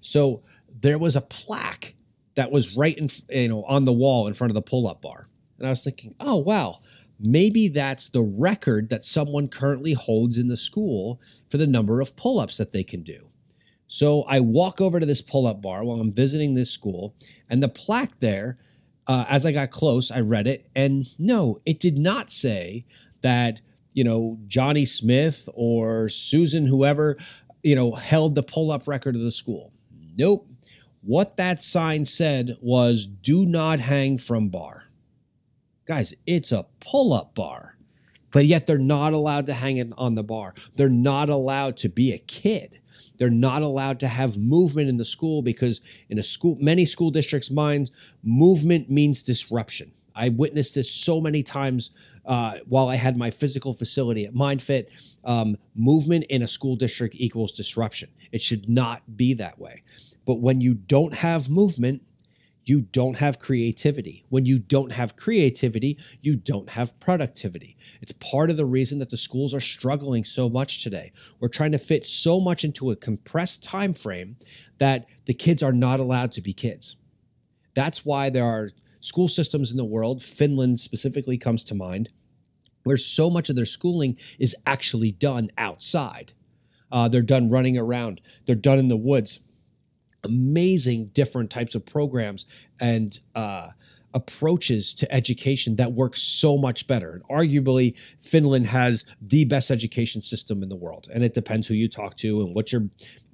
So 0.00 0.42
there 0.80 0.98
was 0.98 1.16
a 1.16 1.20
plaque 1.20 1.94
that 2.34 2.50
was 2.50 2.76
right 2.76 2.96
in 2.96 3.08
you 3.30 3.48
know 3.48 3.64
on 3.64 3.84
the 3.84 3.92
wall 3.92 4.26
in 4.26 4.34
front 4.34 4.50
of 4.50 4.54
the 4.54 4.62
pull-up 4.62 5.00
bar, 5.00 5.28
and 5.58 5.66
I 5.66 5.70
was 5.70 5.84
thinking, 5.84 6.14
oh 6.18 6.38
wow, 6.38 6.78
maybe 7.20 7.68
that's 7.68 8.08
the 8.08 8.22
record 8.22 8.88
that 8.88 9.04
someone 9.04 9.48
currently 9.48 9.92
holds 9.92 10.38
in 10.38 10.48
the 10.48 10.56
school 10.56 11.20
for 11.48 11.56
the 11.56 11.66
number 11.66 12.00
of 12.00 12.16
pull-ups 12.16 12.56
that 12.56 12.72
they 12.72 12.84
can 12.84 13.02
do. 13.02 13.28
So 13.86 14.22
I 14.24 14.40
walk 14.40 14.80
over 14.80 15.00
to 15.00 15.06
this 15.06 15.22
pull-up 15.22 15.62
bar 15.62 15.82
while 15.82 16.00
I'm 16.00 16.12
visiting 16.12 16.54
this 16.54 16.70
school, 16.70 17.14
and 17.48 17.62
the 17.62 17.68
plaque 17.68 18.18
there 18.18 18.58
uh, 19.08 19.24
as 19.28 19.46
I 19.46 19.52
got 19.52 19.70
close, 19.70 20.10
I 20.10 20.20
read 20.20 20.46
it, 20.46 20.68
and 20.76 21.06
no, 21.18 21.60
it 21.64 21.80
did 21.80 21.98
not 21.98 22.30
say 22.30 22.84
that 23.22 23.60
you 23.94 24.04
know 24.04 24.38
Johnny 24.46 24.84
Smith 24.84 25.48
or 25.54 26.08
Susan, 26.08 26.66
whoever 26.66 27.16
you 27.62 27.74
know, 27.74 27.92
held 27.92 28.34
the 28.34 28.42
pull-up 28.42 28.86
record 28.86 29.14
of 29.14 29.22
the 29.22 29.30
school. 29.30 29.72
Nope. 30.16 30.48
What 31.02 31.36
that 31.36 31.60
sign 31.60 32.04
said 32.04 32.56
was 32.60 33.06
"Do 33.06 33.44
not 33.44 33.80
hang 33.80 34.18
from 34.18 34.48
bar." 34.48 34.84
Guys, 35.86 36.14
it's 36.26 36.52
a 36.52 36.66
pull-up 36.80 37.34
bar. 37.34 37.76
But 38.30 38.44
yet 38.44 38.66
they're 38.66 38.76
not 38.76 39.14
allowed 39.14 39.46
to 39.46 39.54
hang 39.54 39.78
it 39.78 39.90
on 39.96 40.14
the 40.14 40.22
bar. 40.22 40.54
They're 40.76 40.90
not 40.90 41.30
allowed 41.30 41.78
to 41.78 41.88
be 41.88 42.12
a 42.12 42.18
kid. 42.18 42.78
They're 43.18 43.30
not 43.30 43.62
allowed 43.62 44.00
to 44.00 44.08
have 44.08 44.38
movement 44.38 44.88
in 44.88 44.96
the 44.96 45.04
school 45.04 45.42
because 45.42 45.84
in 46.08 46.18
a 46.18 46.22
school, 46.22 46.56
many 46.60 46.84
school 46.84 47.10
districts' 47.10 47.50
minds, 47.50 47.90
movement 48.22 48.88
means 48.88 49.22
disruption. 49.22 49.92
I 50.14 50.30
witnessed 50.30 50.74
this 50.74 50.92
so 50.92 51.20
many 51.20 51.42
times 51.42 51.94
uh, 52.24 52.58
while 52.66 52.88
I 52.88 52.96
had 52.96 53.16
my 53.16 53.30
physical 53.30 53.72
facility 53.72 54.24
at 54.24 54.34
MindFit. 54.34 55.16
Um, 55.24 55.56
movement 55.74 56.24
in 56.28 56.42
a 56.42 56.46
school 56.46 56.76
district 56.76 57.14
equals 57.18 57.52
disruption. 57.52 58.10
It 58.32 58.42
should 58.42 58.68
not 58.68 59.16
be 59.16 59.34
that 59.34 59.58
way. 59.58 59.82
But 60.26 60.40
when 60.40 60.60
you 60.60 60.74
don't 60.74 61.14
have 61.14 61.48
movement, 61.48 62.02
you 62.68 62.82
don't 62.82 63.16
have 63.16 63.38
creativity. 63.38 64.26
When 64.28 64.44
you 64.44 64.58
don't 64.58 64.92
have 64.92 65.16
creativity, 65.16 65.98
you 66.20 66.36
don't 66.36 66.70
have 66.70 67.00
productivity. 67.00 67.76
It's 68.02 68.12
part 68.12 68.50
of 68.50 68.58
the 68.58 68.66
reason 68.66 68.98
that 68.98 69.08
the 69.08 69.16
schools 69.16 69.54
are 69.54 69.60
struggling 69.60 70.22
so 70.24 70.50
much 70.50 70.82
today. 70.82 71.12
We're 71.40 71.48
trying 71.48 71.72
to 71.72 71.78
fit 71.78 72.04
so 72.04 72.40
much 72.40 72.64
into 72.64 72.90
a 72.90 72.96
compressed 72.96 73.64
time 73.64 73.94
frame 73.94 74.36
that 74.76 75.06
the 75.24 75.32
kids 75.32 75.62
are 75.62 75.72
not 75.72 75.98
allowed 75.98 76.30
to 76.32 76.42
be 76.42 76.52
kids. 76.52 76.98
That's 77.74 78.04
why 78.04 78.28
there 78.28 78.44
are 78.44 78.68
school 79.00 79.28
systems 79.28 79.70
in 79.70 79.78
the 79.78 79.84
world, 79.84 80.22
Finland 80.22 80.80
specifically 80.80 81.38
comes 81.38 81.64
to 81.64 81.74
mind, 81.74 82.10
where 82.82 82.96
so 82.98 83.30
much 83.30 83.48
of 83.48 83.56
their 83.56 83.64
schooling 83.64 84.18
is 84.38 84.54
actually 84.66 85.12
done 85.12 85.48
outside. 85.56 86.32
Uh, 86.92 87.08
they're 87.08 87.22
done 87.22 87.50
running 87.50 87.78
around, 87.78 88.20
they're 88.46 88.54
done 88.54 88.78
in 88.78 88.88
the 88.88 88.96
woods 88.96 89.40
amazing 90.28 91.10
different 91.14 91.50
types 91.50 91.74
of 91.74 91.84
programs 91.84 92.46
and 92.80 93.18
uh, 93.34 93.70
approaches 94.14 94.94
to 94.94 95.12
education 95.12 95.76
that 95.76 95.92
work 95.92 96.16
so 96.16 96.56
much 96.56 96.86
better. 96.86 97.12
And 97.12 97.24
arguably, 97.24 97.98
Finland 98.20 98.66
has 98.66 99.04
the 99.20 99.44
best 99.44 99.70
education 99.70 100.22
system 100.22 100.62
in 100.62 100.68
the 100.68 100.76
world. 100.76 101.08
And 101.12 101.24
it 101.24 101.34
depends 101.34 101.68
who 101.68 101.74
you 101.74 101.88
talk 101.88 102.16
to 102.16 102.40
and 102.42 102.54
what 102.54 102.72
you're 102.72 102.88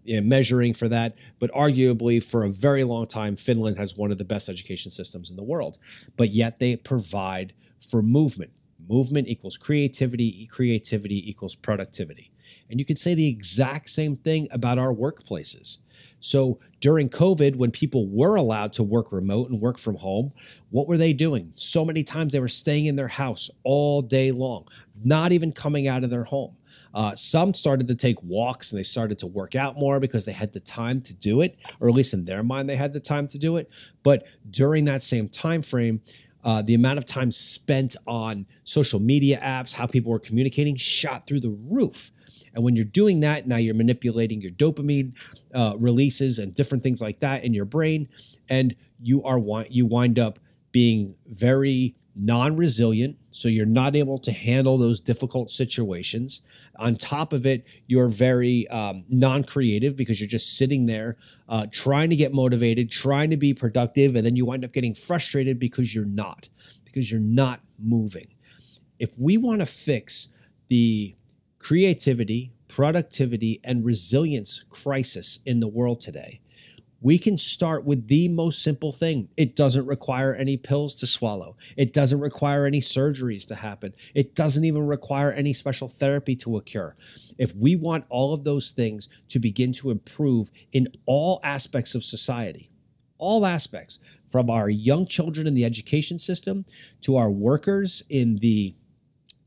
you 0.05 0.21
know, 0.21 0.27
measuring 0.27 0.75
for 0.75 0.89
that. 0.89 1.17
But 1.39 1.51
arguably, 1.53 2.23
for 2.23 2.45
a 2.45 2.49
very 2.49 2.85
long 2.85 3.07
time, 3.07 3.37
Finland 3.37 3.79
has 3.79 3.97
one 3.97 4.11
of 4.11 4.19
the 4.19 4.25
best 4.25 4.49
education 4.49 4.91
systems 4.91 5.31
in 5.31 5.37
the 5.37 5.43
world. 5.43 5.79
But 6.17 6.31
yet, 6.31 6.59
they 6.59 6.77
provide 6.77 7.53
for 7.81 8.03
movement. 8.03 8.53
Movement 8.87 9.29
equals 9.29 9.57
creativity, 9.57 10.47
creativity 10.51 11.29
equals 11.29 11.55
productivity. 11.55 12.33
And 12.69 12.79
you 12.79 12.85
could 12.85 12.99
say 12.99 13.15
the 13.15 13.29
exact 13.29 13.89
same 13.89 14.17
thing 14.17 14.49
about 14.51 14.79
our 14.79 14.93
workplaces. 14.93 15.79
So 16.21 16.59
during 16.81 17.09
COVID, 17.09 17.57
when 17.57 17.71
people 17.71 18.07
were 18.09 18.37
allowed 18.37 18.73
to 18.75 18.83
work 18.83 19.13
remote 19.13 19.51
and 19.51 19.61
work 19.61 19.79
from 19.79 19.97
home, 19.97 20.33
what 20.71 20.87
were 20.87 20.97
they 20.97 21.13
doing? 21.13 21.53
So 21.55 21.85
many 21.85 22.03
times 22.03 22.33
they 22.33 22.41
were 22.41 22.49
staying 22.49 22.87
in 22.87 22.97
their 22.97 23.09
house 23.09 23.51
all 23.63 24.03
day 24.03 24.31
long, 24.31 24.67
not 25.03 25.33
even 25.33 25.53
coming 25.53 25.87
out 25.89 26.05
of 26.05 26.11
their 26.11 26.25
home. 26.25 26.57
Uh, 26.95 27.15
some 27.15 27.53
started 27.53 27.89
to 27.89 27.95
take 27.95 28.23
walks 28.23 28.71
and 28.71 28.79
they 28.79 28.85
started 28.85 29.19
to 29.19 29.27
work 29.27 29.57
out 29.57 29.77
more 29.77 29.99
because 29.99 30.25
they 30.25 30.33
had 30.33 30.53
the 30.53 30.61
time 30.61 31.01
to 31.01 31.15
do 31.15 31.41
it, 31.41 31.59
or 31.81 31.89
at 31.89 31.95
least 31.95 32.15
in 32.15 32.25
their 32.25 32.43
mind 32.43 32.69
they 32.69 32.77
had 32.77 32.93
the 32.93 33.01
time 33.01 33.27
to 33.27 33.39
do 33.39 33.57
it. 33.57 33.69
But 34.03 34.27
during 34.49 34.85
that 34.85 35.03
same 35.03 35.29
time 35.29 35.63
frame, 35.63 36.03
uh, 36.45 36.63
the 36.63 36.75
amount 36.75 36.99
of 36.99 37.07
time 37.07 37.31
spent 37.31 37.97
on 38.07 38.47
social 38.65 39.01
media 39.01 39.41
apps, 39.41 39.77
how 39.77 39.87
people 39.87 40.13
were 40.13 40.19
communicating, 40.19 40.77
shot 40.77 41.27
through 41.27 41.41
the 41.41 41.57
roof. 41.69 42.11
And 42.55 42.65
when 42.65 42.77
you're 42.77 42.85
doing 42.85 43.21
that, 43.21 43.47
now 43.47 43.57
you're 43.57 43.75
manipulating 43.75 44.41
your 44.41 44.53
dopamine 44.53 45.13
uh, 45.53 45.77
releases 45.81 46.39
and 46.39 46.53
different 46.53 46.83
things 46.83 47.03
like 47.03 47.21
that 47.21 47.45
in 47.45 47.53
your 47.53 47.65
brain, 47.65 48.09
and 48.49 48.75
you 49.01 49.23
are 49.25 49.41
you 49.69 49.87
wind 49.87 50.19
up 50.19 50.39
being 50.73 51.17
very 51.27 51.95
non-resilient. 52.17 53.19
So 53.33 53.49
you're 53.49 53.67
not 53.67 53.97
able 53.97 54.19
to 54.21 54.31
handle 54.31 54.79
those 54.79 55.01
difficult 55.01 55.51
situations. 55.51 56.45
On 56.77 56.95
top 56.97 57.33
of 57.33 57.47
it 57.47 57.65
you're 57.87 58.09
very 58.09 58.69
um, 58.69 59.05
non-creative 59.09 59.97
because 59.97 60.21
you're 60.21 60.29
just 60.29 60.57
sitting 60.57 60.87
there 60.87 61.17
uh, 61.49 61.67
trying 61.71 62.11
to 62.11 62.17
get 62.17 62.33
motivated 62.33 62.91
trying 62.91 63.31
to 63.31 63.37
be 63.37 63.53
productive 63.53 64.15
and 64.15 64.25
then 64.25 64.37
you 64.37 64.47
wind 64.47 64.65
up 64.65 64.73
getting 64.73 64.95
frustrated 64.95 65.59
because 65.59 65.95
you're 65.95 66.05
not 66.05 66.49
because 66.85 67.11
you're 67.11 67.21
not 67.21 67.61
moving. 67.79 68.29
If 68.99 69.17
we 69.19 69.37
want 69.37 69.61
to 69.61 69.67
fix 69.67 70.33
the 70.69 71.17
creativity, 71.65 72.53
productivity, 72.69 73.59
and 73.65 73.87
resilience 73.87 74.65
crisis 74.69 75.39
in 75.47 75.61
the 75.61 75.67
world 75.67 75.99
today, 75.99 76.39
we 77.01 77.19
can 77.19 77.39
start 77.39 77.85
with 77.85 78.07
the 78.09 78.29
most 78.29 78.63
simple 78.63 78.93
thing. 78.93 79.29
It 79.39 79.57
doesn't 79.57 79.87
require 79.87 80.35
any 80.35 80.59
pills 80.59 80.95
to 80.97 81.07
swallow. 81.07 81.57
It 81.75 81.95
doesn't 81.95 82.21
require 82.21 82.67
any 82.67 82.81
surgeries 82.81 83.49
to 83.49 83.55
happen. 83.55 83.95
It 84.15 84.35
doesn't 84.35 84.67
even 84.67 84.87
require 84.87 85.33
any 85.33 85.55
special 85.55 85.89
therapy 85.89 86.37
to 86.37 86.59
occur. 86.59 86.95
If 87.39 87.57
we 87.57 87.77
want 87.77 88.05
all 88.11 88.35
of 88.35 88.45
those 88.45 88.71
things 88.71 89.09
to 89.29 89.39
begin 89.39 89.73
to 89.75 89.91
improve 89.91 90.51
in 90.71 90.89
all 91.07 91.41
aspects 91.43 91.95
of 91.95 92.05
society, 92.05 92.69
all 93.17 93.47
aspects, 93.47 94.01
from 94.31 94.51
our 94.51 94.69
young 94.69 95.07
children 95.07 95.47
in 95.47 95.55
the 95.55 95.65
education 95.65 96.19
system 96.19 96.67
to 97.01 97.17
our 97.17 97.31
workers 97.31 98.03
in 98.11 98.37
the, 98.37 98.75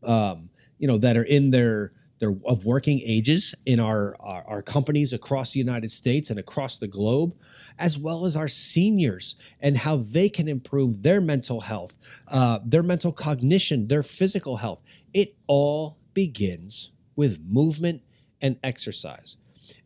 um, 0.01 0.49
you 0.79 0.87
know, 0.87 0.97
that 0.97 1.15
are 1.15 1.23
in 1.23 1.51
their 1.51 1.91
their 2.19 2.33
of 2.45 2.65
working 2.65 3.01
ages 3.05 3.53
in 3.65 3.79
our, 3.79 4.15
our, 4.19 4.43
our 4.47 4.61
companies 4.61 5.13
across 5.13 5.53
the 5.53 5.59
United 5.59 5.91
States 5.91 6.29
and 6.29 6.39
across 6.39 6.77
the 6.77 6.87
globe, 6.87 7.35
as 7.77 7.97
well 7.97 8.25
as 8.25 8.35
our 8.35 8.47
seniors 8.47 9.39
and 9.59 9.77
how 9.77 9.97
they 9.97 10.29
can 10.29 10.47
improve 10.47 11.03
their 11.03 11.21
mental 11.21 11.61
health, 11.61 11.95
uh, 12.27 12.59
their 12.63 12.83
mental 12.83 13.11
cognition, 13.11 13.87
their 13.87 14.03
physical 14.03 14.57
health. 14.57 14.81
It 15.13 15.35
all 15.47 15.97
begins 16.13 16.91
with 17.15 17.41
movement 17.47 18.01
and 18.41 18.57
exercise. 18.63 19.37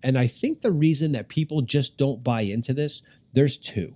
And 0.04 0.18
I 0.18 0.28
think 0.28 0.62
the 0.62 0.72
reason 0.72 1.12
that 1.14 1.28
people 1.28 1.62
just 1.62 1.98
don't 1.98 2.24
buy 2.24 2.42
into 2.42 2.74
this, 2.74 3.02
there's 3.34 3.58
two. 3.58 3.96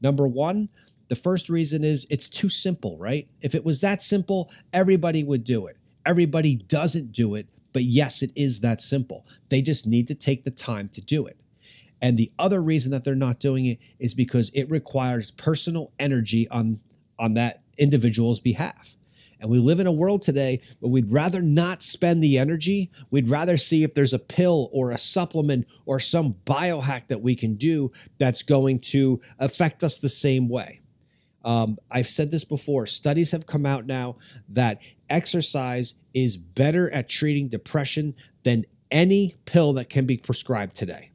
Number 0.00 0.26
one, 0.26 0.68
the 1.08 1.14
first 1.14 1.48
reason 1.48 1.84
is 1.84 2.06
it's 2.10 2.28
too 2.28 2.48
simple, 2.48 2.98
right? 2.98 3.28
If 3.40 3.54
it 3.54 3.64
was 3.64 3.80
that 3.80 4.02
simple, 4.02 4.50
everybody 4.72 5.22
would 5.22 5.44
do 5.44 5.66
it. 5.66 5.76
Everybody 6.04 6.56
doesn't 6.56 7.12
do 7.12 7.34
it 7.34 7.48
but 7.76 7.84
yes, 7.84 8.22
it 8.22 8.30
is 8.34 8.62
that 8.62 8.80
simple. 8.80 9.26
They 9.50 9.60
just 9.60 9.86
need 9.86 10.06
to 10.06 10.14
take 10.14 10.44
the 10.44 10.50
time 10.50 10.88
to 10.94 11.02
do 11.02 11.26
it. 11.26 11.38
And 12.00 12.16
the 12.16 12.32
other 12.38 12.62
reason 12.62 12.90
that 12.92 13.04
they're 13.04 13.14
not 13.14 13.38
doing 13.38 13.66
it 13.66 13.78
is 13.98 14.14
because 14.14 14.50
it 14.54 14.70
requires 14.70 15.30
personal 15.30 15.92
energy 15.98 16.48
on, 16.48 16.80
on 17.18 17.34
that 17.34 17.64
individual's 17.76 18.40
behalf. 18.40 18.96
And 19.38 19.50
we 19.50 19.58
live 19.58 19.78
in 19.78 19.86
a 19.86 19.92
world 19.92 20.22
today 20.22 20.62
where 20.80 20.90
we'd 20.90 21.12
rather 21.12 21.42
not 21.42 21.82
spend 21.82 22.22
the 22.22 22.38
energy. 22.38 22.90
We'd 23.10 23.28
rather 23.28 23.58
see 23.58 23.82
if 23.82 23.92
there's 23.92 24.14
a 24.14 24.18
pill 24.18 24.70
or 24.72 24.90
a 24.90 24.96
supplement 24.96 25.66
or 25.84 26.00
some 26.00 26.36
biohack 26.46 27.08
that 27.08 27.20
we 27.20 27.36
can 27.36 27.56
do 27.56 27.92
that's 28.16 28.42
going 28.42 28.80
to 28.92 29.20
affect 29.38 29.84
us 29.84 29.98
the 29.98 30.08
same 30.08 30.48
way. 30.48 30.80
Um, 31.46 31.78
I've 31.92 32.08
said 32.08 32.32
this 32.32 32.44
before. 32.44 32.86
Studies 32.86 33.30
have 33.30 33.46
come 33.46 33.64
out 33.64 33.86
now 33.86 34.16
that 34.48 34.82
exercise 35.08 35.94
is 36.12 36.36
better 36.36 36.92
at 36.92 37.08
treating 37.08 37.46
depression 37.48 38.16
than 38.42 38.64
any 38.90 39.34
pill 39.44 39.72
that 39.74 39.88
can 39.88 40.06
be 40.06 40.16
prescribed 40.16 40.76
today. 40.76 41.12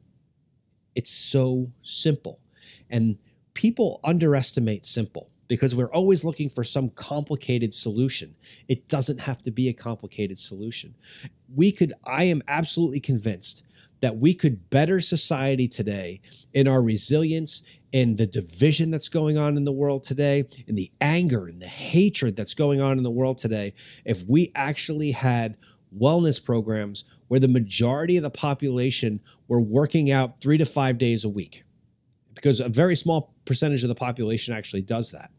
It's 0.94 1.10
so 1.10 1.70
simple. 1.82 2.40
And 2.88 3.18
people 3.52 4.00
underestimate 4.02 4.86
simple 4.86 5.28
because 5.48 5.74
we're 5.74 5.92
always 5.92 6.24
looking 6.24 6.48
for 6.48 6.64
some 6.64 6.88
complicated 6.88 7.74
solution. 7.74 8.34
It 8.68 8.88
doesn't 8.88 9.20
have 9.22 9.42
to 9.42 9.50
be 9.50 9.68
a 9.68 9.74
complicated 9.74 10.38
solution. 10.38 10.94
We 11.54 11.72
could, 11.72 11.92
I 12.04 12.24
am 12.24 12.42
absolutely 12.48 13.00
convinced 13.00 13.66
that 14.00 14.16
we 14.16 14.32
could 14.32 14.70
better 14.70 15.00
society 15.00 15.68
today 15.68 16.20
in 16.54 16.66
our 16.66 16.82
resilience 16.82 17.66
in 17.92 18.16
the 18.16 18.26
division 18.26 18.90
that's 18.90 19.10
going 19.10 19.36
on 19.36 19.56
in 19.56 19.64
the 19.64 19.72
world 19.72 20.02
today, 20.02 20.44
in 20.66 20.74
the 20.74 20.90
anger 21.00 21.46
and 21.46 21.60
the 21.60 21.66
hatred 21.66 22.34
that's 22.34 22.54
going 22.54 22.80
on 22.80 22.96
in 22.96 23.04
the 23.04 23.10
world 23.10 23.38
today, 23.38 23.74
if 24.04 24.26
we 24.26 24.50
actually 24.54 25.12
had 25.12 25.56
wellness 25.96 26.42
programs 26.42 27.08
where 27.28 27.40
the 27.40 27.48
majority 27.48 28.16
of 28.16 28.22
the 28.22 28.30
population 28.30 29.20
were 29.46 29.60
working 29.60 30.10
out 30.10 30.40
three 30.40 30.58
to 30.58 30.64
five 30.64 30.98
days 30.98 31.24
a 31.24 31.28
week, 31.28 31.64
because 32.34 32.60
a 32.60 32.68
very 32.68 32.96
small 32.96 33.34
percentage 33.44 33.82
of 33.82 33.88
the 33.88 33.94
population 33.94 34.54
actually 34.54 34.82
does 34.82 35.10
that. 35.12 35.30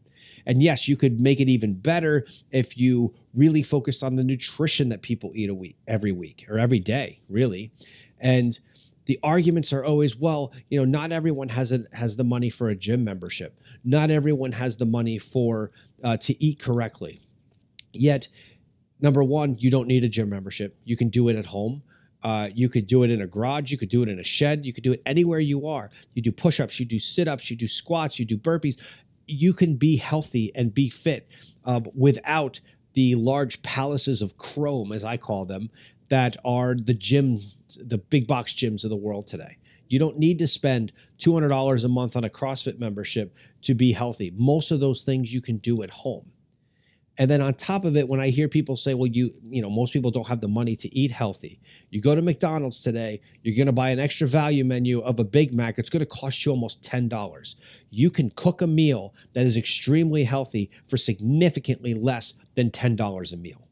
And 0.46 0.62
yes, 0.62 0.88
you 0.88 0.96
could 0.96 1.20
make 1.20 1.40
it 1.40 1.48
even 1.48 1.74
better 1.74 2.26
if 2.50 2.76
you 2.76 3.14
really 3.34 3.62
focused 3.62 4.02
on 4.02 4.16
the 4.16 4.22
nutrition 4.22 4.90
that 4.90 5.02
people 5.02 5.32
eat 5.34 5.48
a 5.48 5.54
week, 5.54 5.76
every 5.86 6.12
week 6.12 6.46
or 6.48 6.58
every 6.58 6.80
day, 6.80 7.20
really. 7.28 7.72
And 8.20 8.58
the 9.06 9.18
arguments 9.22 9.72
are 9.72 9.84
always 9.84 10.16
well 10.16 10.52
you 10.68 10.78
know 10.78 10.84
not 10.84 11.12
everyone 11.12 11.50
has 11.50 11.72
a, 11.72 11.84
has 11.92 12.16
the 12.16 12.24
money 12.24 12.50
for 12.50 12.68
a 12.68 12.76
gym 12.76 13.04
membership. 13.04 13.60
Not 13.84 14.10
everyone 14.10 14.52
has 14.52 14.76
the 14.76 14.86
money 14.86 15.18
for 15.18 15.70
uh, 16.02 16.16
to 16.18 16.44
eat 16.44 16.58
correctly. 16.58 17.20
Yet 17.92 18.28
number 19.00 19.22
one 19.22 19.56
you 19.58 19.70
don't 19.70 19.88
need 19.88 20.04
a 20.04 20.08
gym 20.08 20.30
membership. 20.30 20.76
You 20.84 20.96
can 20.96 21.08
do 21.08 21.28
it 21.28 21.36
at 21.36 21.46
home. 21.46 21.82
Uh, 22.22 22.48
you 22.54 22.70
could 22.70 22.86
do 22.86 23.02
it 23.02 23.10
in 23.10 23.20
a 23.20 23.26
garage. 23.26 23.70
You 23.70 23.76
could 23.76 23.90
do 23.90 24.02
it 24.02 24.08
in 24.08 24.18
a 24.18 24.24
shed. 24.24 24.64
You 24.64 24.72
could 24.72 24.84
do 24.84 24.94
it 24.94 25.02
anywhere 25.04 25.40
you 25.40 25.66
are. 25.66 25.90
You 26.14 26.22
do 26.22 26.32
push-ups. 26.32 26.80
You 26.80 26.86
do 26.86 26.98
sit-ups. 26.98 27.50
You 27.50 27.56
do 27.56 27.68
squats. 27.68 28.18
You 28.18 28.24
do 28.24 28.38
burpees. 28.38 28.82
You 29.26 29.52
can 29.52 29.76
be 29.76 29.98
healthy 29.98 30.50
and 30.54 30.72
be 30.72 30.88
fit 30.88 31.30
uh, 31.66 31.80
without 31.94 32.60
the 32.94 33.14
large 33.16 33.62
palaces 33.62 34.22
of 34.22 34.38
chrome 34.38 34.92
as 34.92 35.04
i 35.04 35.16
call 35.16 35.44
them 35.44 35.68
that 36.08 36.36
are 36.44 36.74
the 36.74 36.94
gym, 36.94 37.38
the 37.76 37.98
big 37.98 38.26
box 38.26 38.52
gyms 38.52 38.84
of 38.84 38.90
the 38.90 38.96
world 38.96 39.26
today. 39.26 39.58
You 39.88 39.98
don't 39.98 40.18
need 40.18 40.38
to 40.38 40.46
spend 40.46 40.92
$200 41.18 41.84
a 41.84 41.88
month 41.88 42.16
on 42.16 42.24
a 42.24 42.30
CrossFit 42.30 42.78
membership 42.78 43.34
to 43.62 43.74
be 43.74 43.92
healthy. 43.92 44.32
Most 44.36 44.70
of 44.70 44.80
those 44.80 45.02
things 45.02 45.32
you 45.32 45.40
can 45.40 45.58
do 45.58 45.82
at 45.82 45.90
home. 45.90 46.32
And 47.16 47.30
then 47.30 47.40
on 47.40 47.54
top 47.54 47.84
of 47.84 47.96
it, 47.96 48.08
when 48.08 48.20
I 48.20 48.30
hear 48.30 48.48
people 48.48 48.74
say, 48.74 48.92
well, 48.92 49.06
you, 49.06 49.30
you 49.48 49.62
know, 49.62 49.70
most 49.70 49.92
people 49.92 50.10
don't 50.10 50.26
have 50.26 50.40
the 50.40 50.48
money 50.48 50.74
to 50.76 50.92
eat 50.92 51.12
healthy. 51.12 51.60
You 51.90 52.00
go 52.00 52.14
to 52.14 52.22
McDonald's 52.22 52.80
today, 52.80 53.20
you're 53.42 53.54
going 53.54 53.66
to 53.66 53.72
buy 53.72 53.90
an 53.90 54.00
extra 54.00 54.26
value 54.26 54.64
menu 54.64 55.00
of 55.00 55.20
a 55.20 55.24
Big 55.24 55.54
Mac. 55.54 55.78
It's 55.78 55.90
going 55.90 56.00
to 56.00 56.06
cost 56.06 56.44
you 56.44 56.50
almost 56.50 56.82
$10. 56.82 57.56
You 57.90 58.10
can 58.10 58.30
cook 58.30 58.60
a 58.60 58.66
meal 58.66 59.14
that 59.32 59.44
is 59.44 59.56
extremely 59.56 60.24
healthy 60.24 60.70
for 60.88 60.96
significantly 60.96 61.94
less 61.94 62.36
than 62.56 62.70
$10 62.70 63.32
a 63.32 63.36
meal. 63.36 63.68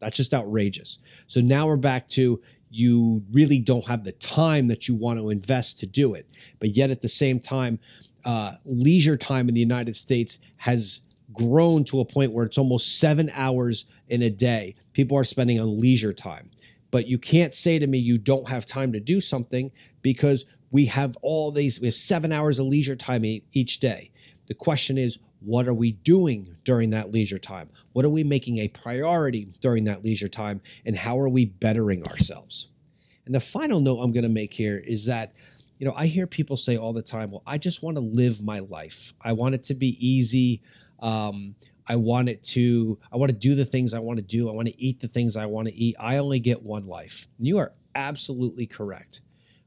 That's 0.00 0.16
just 0.16 0.34
outrageous. 0.34 0.98
So 1.28 1.40
now 1.40 1.68
we're 1.68 1.76
back 1.76 2.08
to 2.10 2.42
you 2.72 3.22
really 3.32 3.60
don't 3.60 3.86
have 3.86 4.04
the 4.04 4.12
time 4.12 4.68
that 4.68 4.88
you 4.88 4.94
want 4.94 5.18
to 5.18 5.30
invest 5.30 5.78
to 5.80 5.86
do 5.86 6.14
it. 6.14 6.30
But 6.58 6.70
yet 6.70 6.90
at 6.90 7.02
the 7.02 7.08
same 7.08 7.38
time, 7.38 7.78
uh, 8.24 8.52
leisure 8.64 9.16
time 9.16 9.48
in 9.48 9.54
the 9.54 9.60
United 9.60 9.94
States 9.94 10.40
has 10.58 11.04
grown 11.32 11.84
to 11.84 12.00
a 12.00 12.04
point 12.04 12.32
where 12.32 12.44
it's 12.44 12.58
almost 12.58 12.98
seven 12.98 13.30
hours 13.34 13.90
in 14.08 14.22
a 14.22 14.30
day. 14.30 14.74
People 14.92 15.18
are 15.18 15.24
spending 15.24 15.60
on 15.60 15.78
leisure 15.78 16.12
time. 16.12 16.50
But 16.90 17.08
you 17.08 17.18
can't 17.18 17.54
say 17.54 17.78
to 17.78 17.86
me 17.86 17.98
you 17.98 18.18
don't 18.18 18.48
have 18.48 18.66
time 18.66 18.92
to 18.92 19.00
do 19.00 19.20
something 19.20 19.70
because 20.02 20.50
we 20.70 20.86
have 20.86 21.16
all 21.22 21.50
these, 21.50 21.80
we 21.80 21.88
have 21.88 21.94
seven 21.94 22.32
hours 22.32 22.58
of 22.58 22.66
leisure 22.66 22.96
time 22.96 23.24
each 23.24 23.80
day. 23.80 24.10
The 24.46 24.54
question 24.54 24.98
is, 24.98 25.22
what 25.44 25.68
are 25.68 25.74
we 25.74 25.92
doing 25.92 26.56
during 26.64 26.90
that 26.90 27.10
leisure 27.10 27.38
time? 27.38 27.70
What 27.92 28.04
are 28.04 28.10
we 28.10 28.24
making 28.24 28.58
a 28.58 28.68
priority 28.68 29.48
during 29.60 29.84
that 29.84 30.04
leisure 30.04 30.28
time? 30.28 30.60
And 30.84 30.96
how 30.96 31.18
are 31.18 31.28
we 31.28 31.44
bettering 31.44 32.06
ourselves? 32.06 32.70
And 33.26 33.34
the 33.34 33.40
final 33.40 33.80
note 33.80 34.00
I'm 34.00 34.12
going 34.12 34.24
to 34.24 34.28
make 34.28 34.54
here 34.54 34.82
is 34.84 35.06
that, 35.06 35.32
you 35.78 35.86
know, 35.86 35.94
I 35.96 36.06
hear 36.06 36.26
people 36.26 36.56
say 36.56 36.76
all 36.76 36.92
the 36.92 37.02
time, 37.02 37.30
well, 37.30 37.42
I 37.46 37.58
just 37.58 37.82
want 37.82 37.96
to 37.96 38.02
live 38.02 38.42
my 38.42 38.60
life. 38.60 39.12
I 39.22 39.32
want 39.32 39.54
it 39.54 39.64
to 39.64 39.74
be 39.74 39.96
easy. 39.98 40.62
Um, 41.00 41.54
I 41.86 41.96
want 41.96 42.28
it 42.28 42.42
to, 42.44 42.98
I 43.12 43.16
want 43.16 43.30
to 43.32 43.36
do 43.36 43.54
the 43.54 43.64
things 43.64 43.92
I 43.92 43.98
want 43.98 44.18
to 44.18 44.24
do. 44.24 44.48
I 44.48 44.52
want 44.52 44.68
to 44.68 44.80
eat 44.80 45.00
the 45.00 45.08
things 45.08 45.36
I 45.36 45.46
want 45.46 45.68
to 45.68 45.74
eat. 45.74 45.96
I 45.98 46.16
only 46.16 46.40
get 46.40 46.62
one 46.62 46.84
life. 46.84 47.26
And 47.38 47.46
you 47.46 47.58
are 47.58 47.72
absolutely 47.94 48.66
correct. 48.66 49.20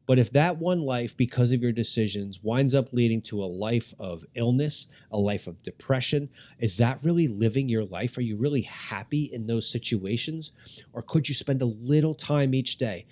But 0.05 0.19
if 0.19 0.31
that 0.31 0.57
one 0.57 0.81
life, 0.81 1.17
because 1.17 1.51
of 1.51 1.61
your 1.61 1.71
decisions, 1.71 2.43
winds 2.43 2.75
up 2.75 2.93
leading 2.93 3.21
to 3.23 3.43
a 3.43 3.45
life 3.45 3.93
of 3.99 4.23
illness, 4.35 4.89
a 5.11 5.17
life 5.17 5.47
of 5.47 5.63
depression, 5.63 6.29
is 6.59 6.77
that 6.77 7.03
really 7.03 7.27
living 7.27 7.69
your 7.69 7.85
life? 7.85 8.17
Are 8.17 8.21
you 8.21 8.37
really 8.37 8.61
happy 8.61 9.23
in 9.23 9.47
those 9.47 9.67
situations? 9.69 10.51
Or 10.93 11.01
could 11.01 11.27
you 11.27 11.35
spend 11.35 11.61
a 11.61 11.65
little 11.65 12.13
time 12.13 12.53
each 12.53 12.77
day? 12.77 13.05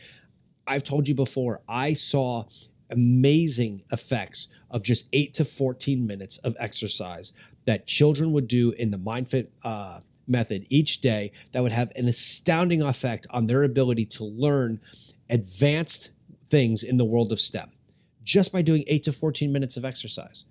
I've 0.68 0.84
told 0.84 1.08
you 1.08 1.16
before, 1.16 1.62
I 1.68 1.94
saw 1.94 2.46
amazing 2.90 3.84
effects 3.92 4.50
of 4.70 4.84
just 4.84 5.10
8 5.14 5.34
to 5.36 5.46
14 5.46 6.06
minutes 6.06 6.38
of 6.40 6.56
exercise 6.60 7.34
that 7.66 7.88
children 7.88 8.32
would 8.34 8.48
do 8.48 8.72
in 8.72 8.92
the 8.92 8.98
MindFit 8.98 9.48
uh, 9.64 10.00
method 10.28 10.66
each 10.70 11.02
day 11.02 11.32
that 11.52 11.64
would 11.64 11.72
have 11.72 11.92
an 11.96 12.08
astounding 12.08 12.82
effect 12.82 13.28
on 13.30 13.48
their 13.48 13.64
ability 13.64 14.06
to 14.06 14.24
learn 14.24 14.80
advanced 15.30 16.12
things 16.54 16.84
in 16.84 16.98
the 16.98 17.04
world 17.04 17.32
of 17.32 17.40
STEM 17.40 17.72
just 18.24 18.54
by 18.54 18.62
doing 18.62 18.84
8 18.88 19.04
to 19.06 19.12
14 19.12 19.52
minutes 19.52 19.76
of 19.76 19.84
exercise. 19.84 20.46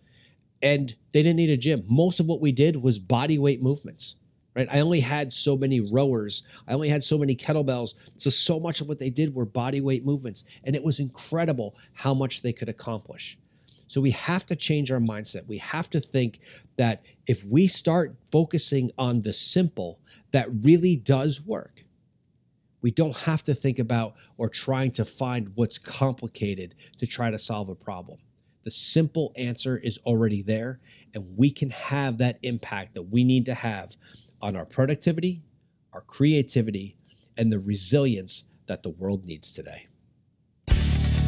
And 0.61 0.97
they 1.12 1.23
didn't 1.23 1.37
need 1.37 1.51
a 1.51 1.57
gym. 1.57 1.85
Most 1.88 2.19
of 2.19 2.27
what 2.27 2.41
we 2.41 2.51
did 2.51 2.83
was 2.83 2.99
body 2.99 3.38
weight 3.38 3.62
movements. 3.62 4.17
Right? 4.57 4.67
I 4.71 4.81
only 4.81 4.99
had 4.99 5.33
so 5.33 5.57
many 5.57 5.81
rowers. 5.81 6.47
I 6.67 6.73
only 6.73 6.88
had 6.88 7.05
so 7.05 7.19
many 7.19 7.37
kettlebells. 7.37 7.95
So 8.19 8.31
so 8.31 8.59
much 8.59 8.81
of 8.81 8.88
what 8.88 8.99
they 8.99 9.11
did 9.11 9.33
were 9.33 9.45
body 9.45 9.81
weight 9.81 10.05
movements 10.05 10.45
and 10.65 10.75
it 10.75 10.83
was 10.83 10.99
incredible 10.99 11.77
how 11.95 12.15
much 12.15 12.43
they 12.43 12.53
could 12.53 12.69
accomplish. 12.69 13.38
So 13.87 14.01
we 14.01 14.11
have 14.11 14.45
to 14.47 14.57
change 14.57 14.91
our 14.91 14.99
mindset. 14.99 15.47
We 15.47 15.59
have 15.59 15.88
to 15.91 16.01
think 16.01 16.41
that 16.79 17.05
if 17.29 17.45
we 17.45 17.69
start 17.69 18.17
focusing 18.33 18.91
on 18.99 19.23
the 19.23 19.33
simple, 19.33 20.01
that 20.33 20.49
really 20.65 20.97
does 20.97 21.47
work 21.47 21.85
we 22.83 22.90
don't 22.90 23.16
have 23.23 23.42
to 23.45 23.55
think 23.55 23.79
about 23.79 24.14
or 24.37 24.49
trying 24.49 24.90
to 24.92 25.05
find 25.05 25.53
what's 25.55 25.79
complicated 25.79 26.75
to 26.99 27.07
try 27.07 27.31
to 27.31 27.38
solve 27.38 27.68
a 27.68 27.75
problem. 27.75 28.18
The 28.64 28.71
simple 28.71 29.33
answer 29.37 29.77
is 29.77 29.99
already 30.05 30.42
there, 30.42 30.81
and 31.14 31.37
we 31.37 31.51
can 31.51 31.71
have 31.71 32.18
that 32.18 32.38
impact 32.42 32.95
that 32.95 33.05
we 33.05 33.25
need 33.25 33.47
to 33.47 33.55
have 33.55 33.97
on 34.40 34.57
our 34.57 34.66
productivity, 34.66 35.42
our 35.92 36.01
creativity, 36.01 36.97
and 37.37 37.53
the 37.53 37.59
resilience 37.59 38.49
that 38.66 38.83
the 38.83 38.90
world 38.90 39.25
needs 39.25 39.53
today. 39.53 39.88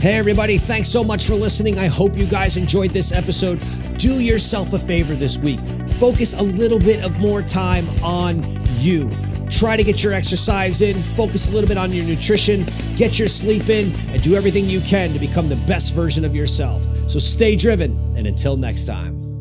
Hey, 0.01 0.19
everybody, 0.19 0.59
thanks 0.59 0.89
so 0.89 1.03
much 1.03 1.27
for 1.27 1.35
listening. 1.35 1.79
I 1.79 1.87
hope 1.87 2.15
you 2.15 2.27
guys 2.27 2.57
enjoyed 2.57 2.91
this 2.91 3.11
episode. 3.11 3.65
Do 3.97 4.21
yourself 4.21 4.75
a 4.75 4.79
favor 4.79 5.17
this 5.17 5.39
week. 5.39 5.61
Focus 5.95 6.39
a 6.39 6.43
little 6.43 6.79
bit 6.79 7.03
of 7.05 7.19
more 7.19 7.41
time 7.41 7.89
on 8.03 8.63
you. 8.81 9.11
Try 9.59 9.77
to 9.77 9.85
get 9.85 10.03
your 10.03 10.13
exercise 10.13 10.83
in, 10.83 10.99
focus 10.99 11.49
a 11.49 11.53
little 11.53 11.69
bit 11.69 11.79
on 11.79 11.93
your 11.93 12.05
nutrition, 12.05 12.65
get 12.97 13.21
your 13.21 13.29
sleep 13.29 13.69
in, 13.69 13.95
and 14.11 14.21
do 14.21 14.35
everything 14.35 14.65
you 14.65 14.81
can 14.81 15.13
to 15.13 15.21
become 15.21 15.49
the 15.49 15.57
best 15.57 15.95
version 15.95 16.25
of 16.25 16.35
yourself. 16.35 16.83
So 17.09 17.21
stay 17.21 17.55
driven, 17.55 17.93
and 18.17 18.27
until 18.27 18.57
next 18.57 18.85
time. 18.85 19.34